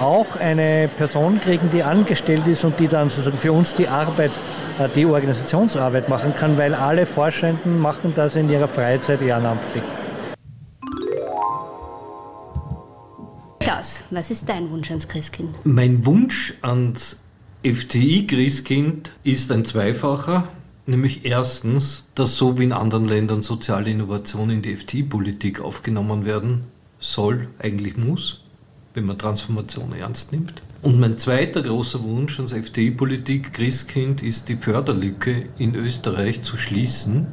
auch 0.00 0.36
eine 0.36 0.88
Person 0.96 1.40
kriegen, 1.40 1.70
die 1.72 1.82
angestellt 1.82 2.46
ist 2.46 2.64
und 2.64 2.78
die 2.78 2.88
dann 2.88 3.10
sozusagen 3.10 3.38
für 3.38 3.52
uns 3.52 3.74
die 3.74 3.88
Arbeit, 3.88 4.32
äh, 4.78 4.88
die 4.88 5.06
Organisationsarbeit 5.06 6.08
machen 6.08 6.34
kann, 6.34 6.56
weil 6.58 6.74
alle 6.74 7.06
Forschenden 7.06 7.80
machen 7.80 8.12
das 8.14 8.36
in 8.36 8.50
ihrer 8.50 8.68
Freizeit 8.68 9.22
ehrenamtlich. 9.22 9.82
Klaus, 13.60 14.02
was 14.10 14.30
ist 14.30 14.48
dein 14.48 14.70
Wunsch 14.70 14.90
ans 14.90 15.06
Christkind? 15.08 15.54
Mein 15.64 16.04
Wunsch 16.04 16.54
ans 16.62 17.20
FTI-Christkind 17.64 19.10
ist 19.22 19.52
ein 19.52 19.64
zweifacher. 19.64 20.48
Nämlich 20.84 21.24
erstens, 21.24 22.08
dass 22.16 22.36
so 22.36 22.58
wie 22.58 22.64
in 22.64 22.72
anderen 22.72 23.04
Ländern 23.04 23.40
soziale 23.40 23.88
Innovation 23.88 24.50
in 24.50 24.62
die 24.62 24.74
FTI-Politik 24.74 25.60
aufgenommen 25.60 26.24
werden 26.24 26.64
soll, 26.98 27.48
eigentlich 27.60 27.96
muss, 27.96 28.41
wenn 28.94 29.04
man 29.04 29.18
Transformation 29.18 29.92
ernst 29.92 30.32
nimmt. 30.32 30.62
Und 30.82 30.98
mein 30.98 31.16
zweiter 31.16 31.62
großer 31.62 32.02
Wunsch 32.02 32.38
ans 32.38 32.52
FTI-Politik 32.52 33.52
Christkind 33.52 34.22
ist 34.22 34.48
die 34.48 34.56
Förderlücke 34.56 35.48
in 35.58 35.74
Österreich 35.74 36.42
zu 36.42 36.56
schließen, 36.56 37.28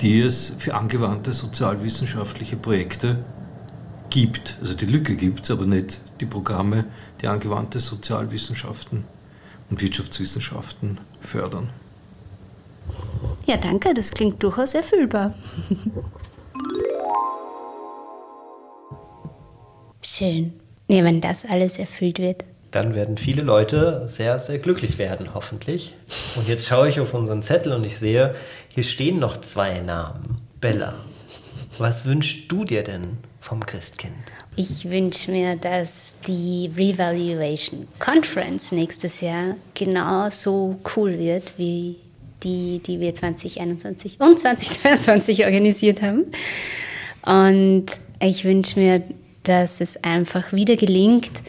die 0.00 0.20
es 0.20 0.54
für 0.58 0.74
angewandte 0.74 1.32
sozialwissenschaftliche 1.32 2.56
Projekte 2.56 3.24
gibt. 4.10 4.58
Also 4.60 4.74
die 4.74 4.86
Lücke 4.86 5.16
gibt 5.16 5.44
es, 5.44 5.50
aber 5.50 5.66
nicht 5.66 6.00
die 6.20 6.26
Programme, 6.26 6.84
die 7.22 7.28
angewandte 7.28 7.80
Sozialwissenschaften 7.80 9.04
und 9.70 9.80
Wirtschaftswissenschaften 9.80 10.98
fördern. 11.20 11.68
Ja, 13.46 13.56
danke, 13.56 13.94
das 13.94 14.10
klingt 14.10 14.42
durchaus 14.42 14.74
erfüllbar. 14.74 15.34
Schön. 20.02 20.52
Ja, 20.88 21.04
wenn 21.04 21.20
das 21.20 21.44
alles 21.44 21.78
erfüllt 21.78 22.18
wird. 22.18 22.44
Dann 22.70 22.94
werden 22.94 23.16
viele 23.16 23.42
Leute 23.42 24.08
sehr, 24.10 24.38
sehr 24.38 24.58
glücklich 24.58 24.98
werden, 24.98 25.34
hoffentlich. 25.34 25.94
Und 26.36 26.48
jetzt 26.48 26.66
schaue 26.66 26.88
ich 26.88 27.00
auf 27.00 27.14
unseren 27.14 27.42
Zettel 27.42 27.72
und 27.72 27.84
ich 27.84 27.98
sehe, 27.98 28.34
hier 28.68 28.84
stehen 28.84 29.18
noch 29.18 29.40
zwei 29.40 29.80
Namen. 29.80 30.38
Bella, 30.60 30.94
was 31.78 32.04
wünschst 32.04 32.50
du 32.50 32.64
dir 32.64 32.82
denn 32.82 33.18
vom 33.40 33.64
Christkind? 33.64 34.14
Ich 34.56 34.88
wünsche 34.90 35.30
mir, 35.30 35.56
dass 35.56 36.16
die 36.26 36.70
Revaluation 36.76 37.86
Conference 37.98 38.72
nächstes 38.72 39.20
Jahr 39.20 39.56
genauso 39.74 40.78
cool 40.96 41.18
wird 41.18 41.52
wie 41.56 41.96
die, 42.42 42.80
die 42.84 43.00
wir 43.00 43.14
2021 43.14 44.18
und 44.20 44.38
2022 44.38 45.44
organisiert 45.44 46.02
haben. 46.02 46.26
Und 47.24 47.86
ich 48.20 48.44
wünsche 48.44 48.78
mir, 48.78 49.02
dass 49.48 49.80
es 49.80 50.02
einfach 50.04 50.52
wieder 50.52 50.76
gelingt, 50.76 51.42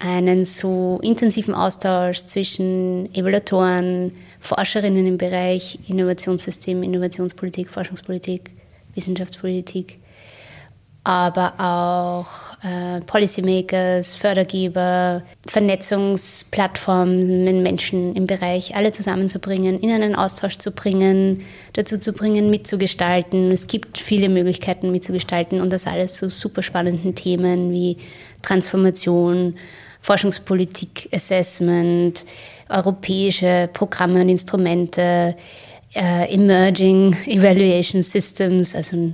einen 0.00 0.44
so 0.44 0.98
intensiven 1.02 1.54
Austausch 1.54 2.18
zwischen 2.18 3.14
Evaluatoren, 3.14 4.10
Forscherinnen 4.40 5.06
im 5.06 5.18
Bereich 5.18 5.78
Innovationssystem, 5.86 6.82
Innovationspolitik, 6.82 7.70
Forschungspolitik, 7.70 8.50
Wissenschaftspolitik 8.94 10.01
aber 11.04 11.54
auch 11.58 12.28
äh, 12.64 13.00
Policymakers, 13.00 14.14
Fördergeber, 14.14 15.22
Vernetzungsplattformen 15.46 17.62
Menschen 17.62 18.14
im 18.14 18.28
Bereich 18.28 18.76
alle 18.76 18.92
zusammenzubringen, 18.92 19.80
in 19.80 19.90
einen 19.90 20.14
Austausch 20.14 20.58
zu 20.58 20.70
bringen, 20.70 21.42
dazu 21.72 21.98
zu 21.98 22.12
bringen, 22.12 22.50
mitzugestalten. 22.50 23.50
Es 23.50 23.66
gibt 23.66 23.98
viele 23.98 24.28
Möglichkeiten 24.28 24.92
mitzugestalten 24.92 25.60
und 25.60 25.72
das 25.72 25.88
alles 25.88 26.14
zu 26.14 26.30
super 26.30 26.62
spannenden 26.62 27.16
Themen 27.16 27.72
wie 27.72 27.96
Transformation, 28.42 29.56
Forschungspolitik, 30.00 31.08
Assessment, 31.12 32.24
europäische 32.68 33.68
Programme 33.72 34.20
und 34.20 34.28
Instrumente, 34.28 35.34
äh, 35.94 36.32
Emerging 36.32 37.16
Evaluation 37.26 38.04
Systems, 38.04 38.76
also 38.76 39.12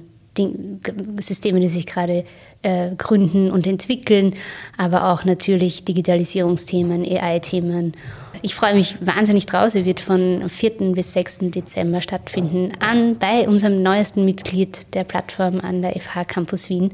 Systeme, 1.20 1.60
die 1.60 1.68
sich 1.68 1.86
gerade 1.86 2.24
äh, 2.62 2.94
gründen 2.96 3.50
und 3.50 3.66
entwickeln, 3.66 4.34
aber 4.76 5.12
auch 5.12 5.24
natürlich 5.24 5.84
Digitalisierungsthemen, 5.84 7.04
AI-Themen. 7.04 7.94
Ich 8.42 8.54
freue 8.54 8.74
mich 8.74 8.96
wahnsinnig 9.00 9.46
drauf. 9.46 9.70
Sie 9.70 9.84
wird 9.84 10.00
von 10.00 10.48
4. 10.48 10.92
bis 10.92 11.12
6. 11.12 11.38
Dezember 11.42 12.02
stattfinden 12.02 12.72
an 12.80 13.16
bei 13.18 13.48
unserem 13.48 13.82
neuesten 13.82 14.24
Mitglied 14.24 14.94
der 14.94 15.04
Plattform 15.04 15.60
an 15.60 15.82
der 15.82 15.92
FH 15.98 16.24
Campus 16.24 16.70
Wien. 16.70 16.92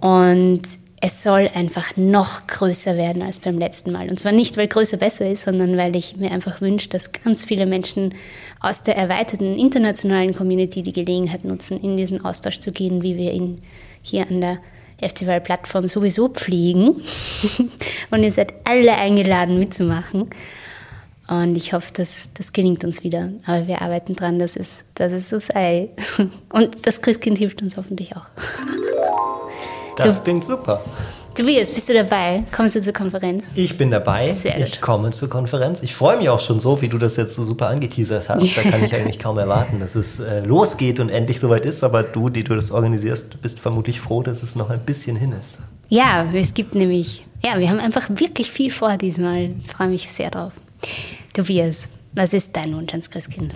Und 0.00 0.62
es 1.06 1.22
soll 1.22 1.50
einfach 1.54 1.98
noch 1.98 2.46
größer 2.46 2.96
werden 2.96 3.20
als 3.20 3.38
beim 3.38 3.58
letzten 3.58 3.92
Mal. 3.92 4.08
Und 4.08 4.18
zwar 4.18 4.32
nicht, 4.32 4.56
weil 4.56 4.68
größer 4.68 4.96
besser 4.96 5.30
ist, 5.30 5.42
sondern 5.42 5.76
weil 5.76 5.94
ich 5.96 6.16
mir 6.16 6.30
einfach 6.30 6.62
wünsche, 6.62 6.88
dass 6.88 7.12
ganz 7.12 7.44
viele 7.44 7.66
Menschen 7.66 8.14
aus 8.58 8.84
der 8.84 8.96
erweiterten 8.96 9.54
internationalen 9.54 10.34
Community 10.34 10.82
die 10.82 10.94
Gelegenheit 10.94 11.44
nutzen, 11.44 11.78
in 11.78 11.98
diesen 11.98 12.24
Austausch 12.24 12.58
zu 12.58 12.72
gehen, 12.72 13.02
wie 13.02 13.18
wir 13.18 13.32
ihn 13.34 13.60
hier 14.00 14.26
an 14.30 14.40
der 14.40 14.60
FTWL-Plattform 15.02 15.90
sowieso 15.90 16.28
pflegen. 16.30 17.02
Und 18.10 18.22
ihr 18.22 18.32
seid 18.32 18.54
alle 18.64 18.94
eingeladen 18.96 19.58
mitzumachen. 19.58 20.30
Und 21.28 21.54
ich 21.54 21.74
hoffe, 21.74 21.92
dass 21.92 22.30
das 22.32 22.54
gelingt 22.54 22.82
uns 22.82 23.04
wieder. 23.04 23.30
Aber 23.44 23.68
wir 23.68 23.82
arbeiten 23.82 24.16
dran, 24.16 24.38
dass 24.38 24.56
es, 24.56 24.84
dass 24.94 25.12
es 25.12 25.28
so 25.28 25.38
sei. 25.38 25.90
Und 26.50 26.86
das 26.86 27.02
Christkind 27.02 27.36
hilft 27.36 27.60
uns 27.60 27.76
hoffentlich 27.76 28.16
auch. 28.16 28.24
Das 29.96 30.18
du, 30.18 30.22
klingt 30.22 30.44
super. 30.44 30.80
Tobias, 31.34 31.72
bist 31.72 31.88
du 31.88 31.94
dabei? 31.94 32.44
Kommst 32.52 32.76
du 32.76 32.82
zur 32.82 32.92
Konferenz? 32.92 33.50
Ich 33.56 33.76
bin 33.76 33.90
dabei. 33.90 34.30
Sehr 34.30 34.56
ich 34.56 34.80
komme 34.80 35.10
zur 35.10 35.28
Konferenz. 35.28 35.82
Ich 35.82 35.92
freue 35.92 36.16
mich 36.16 36.28
auch 36.28 36.38
schon 36.38 36.60
so, 36.60 36.80
wie 36.80 36.88
du 36.88 36.96
das 36.96 37.16
jetzt 37.16 37.34
so 37.34 37.42
super 37.42 37.66
angeteasert 37.66 38.28
hast. 38.28 38.56
Da 38.56 38.62
kann 38.62 38.84
ich 38.84 38.94
eigentlich 38.94 39.18
kaum 39.18 39.36
erwarten, 39.38 39.80
dass 39.80 39.96
es 39.96 40.20
äh, 40.20 40.44
losgeht 40.44 41.00
und 41.00 41.08
endlich 41.08 41.40
soweit 41.40 41.66
ist. 41.66 41.82
Aber 41.82 42.04
du, 42.04 42.28
die 42.28 42.44
du 42.44 42.54
das 42.54 42.70
organisierst, 42.70 43.40
bist 43.42 43.58
vermutlich 43.58 44.00
froh, 44.00 44.22
dass 44.22 44.44
es 44.44 44.54
noch 44.54 44.70
ein 44.70 44.80
bisschen 44.80 45.16
hin 45.16 45.32
ist. 45.40 45.58
Ja, 45.88 46.26
es 46.32 46.54
gibt 46.54 46.76
nämlich, 46.76 47.26
ja, 47.44 47.58
wir 47.58 47.68
haben 47.68 47.80
einfach 47.80 48.08
wirklich 48.10 48.48
viel 48.48 48.70
vor 48.70 48.96
diesmal. 48.96 49.50
Ich 49.64 49.72
freue 49.72 49.88
mich 49.88 50.12
sehr 50.12 50.30
drauf. 50.30 50.52
Tobias, 51.32 51.88
was 52.12 52.32
ist 52.32 52.54
dein 52.54 52.76
Wunsch 52.76 52.92
ans 52.92 53.10
Christkind? 53.10 53.52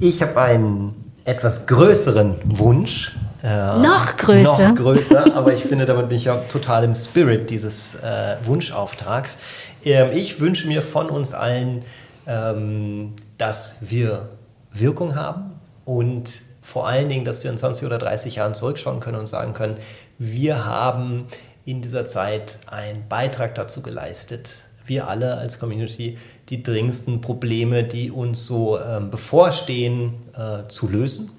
Ich 0.00 0.20
habe 0.20 0.40
einen 0.40 0.94
etwas 1.24 1.64
größeren 1.68 2.36
Wunsch 2.44 3.12
Äh, 3.42 3.78
noch 3.78 4.16
größer. 4.16 4.68
Noch 4.70 4.74
größer, 4.74 5.34
aber 5.34 5.54
ich 5.54 5.62
finde, 5.62 5.86
damit 5.86 6.08
bin 6.08 6.18
ich 6.18 6.28
auch 6.28 6.46
total 6.48 6.84
im 6.84 6.94
Spirit 6.94 7.50
dieses 7.50 7.94
äh, 7.94 8.36
Wunschauftrags. 8.44 9.38
Ähm, 9.84 10.10
ich 10.12 10.40
wünsche 10.40 10.68
mir 10.68 10.82
von 10.82 11.08
uns 11.08 11.32
allen, 11.32 11.82
ähm, 12.26 13.14
dass 13.38 13.78
wir 13.80 14.28
Wirkung 14.72 15.16
haben 15.16 15.52
und 15.84 16.42
vor 16.60 16.86
allen 16.86 17.08
Dingen, 17.08 17.24
dass 17.24 17.42
wir 17.42 17.50
in 17.50 17.56
20 17.56 17.86
oder 17.86 17.98
30 17.98 18.36
Jahren 18.36 18.54
zurückschauen 18.54 19.00
können 19.00 19.18
und 19.18 19.26
sagen 19.26 19.54
können, 19.54 19.76
wir 20.18 20.64
haben 20.66 21.26
in 21.64 21.80
dieser 21.80 22.06
Zeit 22.06 22.58
einen 22.66 23.08
Beitrag 23.08 23.54
dazu 23.54 23.80
geleistet, 23.80 24.50
wir 24.86 25.08
alle 25.08 25.36
als 25.36 25.58
Community 25.58 26.18
die 26.48 26.62
dringendsten 26.62 27.20
Probleme, 27.20 27.84
die 27.84 28.10
uns 28.10 28.44
so 28.46 28.78
ähm, 28.78 29.10
bevorstehen, 29.10 30.14
äh, 30.36 30.68
zu 30.68 30.88
lösen. 30.88 31.30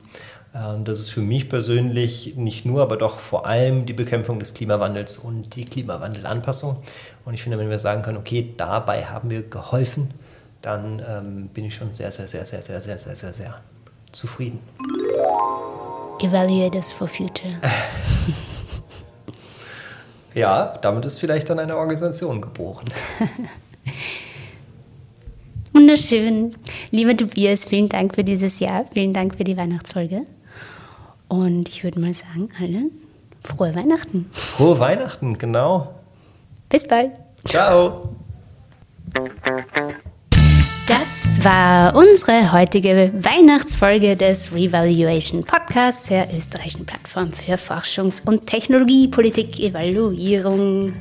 Ähm, 0.53 0.83
das 0.83 0.99
ist 0.99 1.09
für 1.09 1.21
mich 1.21 1.49
persönlich 1.49 2.35
nicht 2.35 2.65
nur, 2.65 2.81
aber 2.81 2.97
doch 2.97 3.19
vor 3.19 3.45
allem 3.45 3.85
die 3.85 3.93
Bekämpfung 3.93 4.39
des 4.39 4.53
Klimawandels 4.53 5.17
und 5.17 5.55
die 5.55 5.65
Klimawandelanpassung. 5.65 6.83
Und 7.25 7.33
ich 7.33 7.43
finde, 7.43 7.57
wenn 7.57 7.69
wir 7.69 7.79
sagen 7.79 8.01
können, 8.01 8.17
okay, 8.17 8.53
dabei 8.57 9.05
haben 9.05 9.29
wir 9.29 9.43
geholfen, 9.43 10.13
dann 10.61 11.01
ähm, 11.07 11.49
bin 11.53 11.65
ich 11.65 11.75
schon 11.75 11.91
sehr, 11.91 12.11
sehr, 12.11 12.27
sehr, 12.27 12.45
sehr, 12.45 12.61
sehr, 12.61 12.81
sehr, 12.81 12.97
sehr, 12.97 13.15
sehr, 13.15 13.33
sehr 13.33 13.59
zufrieden. 14.11 14.59
Evaluators 16.19 16.91
for 16.91 17.07
Future. 17.07 17.49
ja, 20.35 20.77
damit 20.81 21.05
ist 21.05 21.19
vielleicht 21.19 21.49
dann 21.49 21.59
eine 21.59 21.77
Organisation 21.77 22.41
geboren. 22.41 22.85
Wunderschön. 25.73 26.51
Lieber 26.91 27.17
Tobias, 27.17 27.65
vielen 27.65 27.89
Dank 27.89 28.13
für 28.13 28.23
dieses 28.23 28.59
Jahr. 28.59 28.85
Vielen 28.93 29.13
Dank 29.13 29.35
für 29.35 29.43
die 29.43 29.57
Weihnachtsfolge. 29.57 30.27
Und 31.32 31.70
ich 31.70 31.84
würde 31.86 31.98
mal 31.98 32.13
sagen, 32.13 32.50
allen 32.60 32.91
frohe 33.41 33.74
Weihnachten. 33.74 34.30
Frohe 34.34 34.78
Weihnachten, 34.80 35.38
genau. 35.38 35.94
Bis 36.67 36.86
bald. 36.86 37.12
Ciao. 37.46 38.10
Das 40.89 41.41
war 41.41 41.96
unsere 41.96 42.52
heutige 42.52 43.13
Weihnachtsfolge 43.13 44.17
des 44.17 44.54
Revaluation 44.54 45.46
Podcasts 45.46 46.10
der 46.10 46.28
österreichischen 46.36 46.86
Plattform 46.86 47.32
für 47.32 47.58
Forschungs- 47.58 48.28
und 48.28 48.46
Technologiepolitik-Evaluierung. 48.46 50.96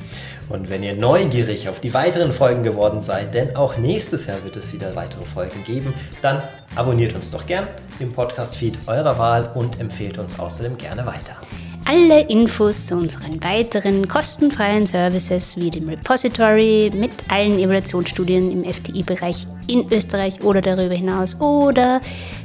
Und 0.51 0.69
wenn 0.69 0.83
ihr 0.83 0.95
neugierig 0.95 1.69
auf 1.69 1.79
die 1.79 1.93
weiteren 1.93 2.33
Folgen 2.33 2.63
geworden 2.63 2.99
seid, 2.99 3.33
denn 3.33 3.55
auch 3.55 3.77
nächstes 3.77 4.27
Jahr 4.27 4.43
wird 4.43 4.57
es 4.57 4.73
wieder 4.73 4.95
weitere 4.95 5.23
Folgen 5.23 5.63
geben, 5.63 5.93
dann 6.21 6.43
abonniert 6.75 7.13
uns 7.15 7.31
doch 7.31 7.45
gern 7.45 7.67
im 7.99 8.11
Podcast-Feed 8.11 8.79
eurer 8.87 9.17
Wahl 9.17 9.51
und 9.55 9.79
empfehlt 9.79 10.17
uns 10.17 10.39
außerdem 10.39 10.77
gerne 10.77 11.05
weiter. 11.05 11.37
Alle 11.85 12.21
Infos 12.29 12.85
zu 12.85 12.95
unseren 12.95 13.43
weiteren 13.43 14.07
kostenfreien 14.07 14.87
Services 14.87 15.57
wie 15.57 15.69
dem 15.69 15.89
Repository 15.89 16.89
mit 16.93 17.11
allen 17.27 17.59
Evaluationsstudien 17.59 18.49
im 18.51 18.63
FTI-Bereich 18.63 19.47
in 19.67 19.91
Österreich 19.91 20.41
oder 20.43 20.61
darüber 20.61 20.93
hinaus 20.93 21.35
oder 21.39 21.99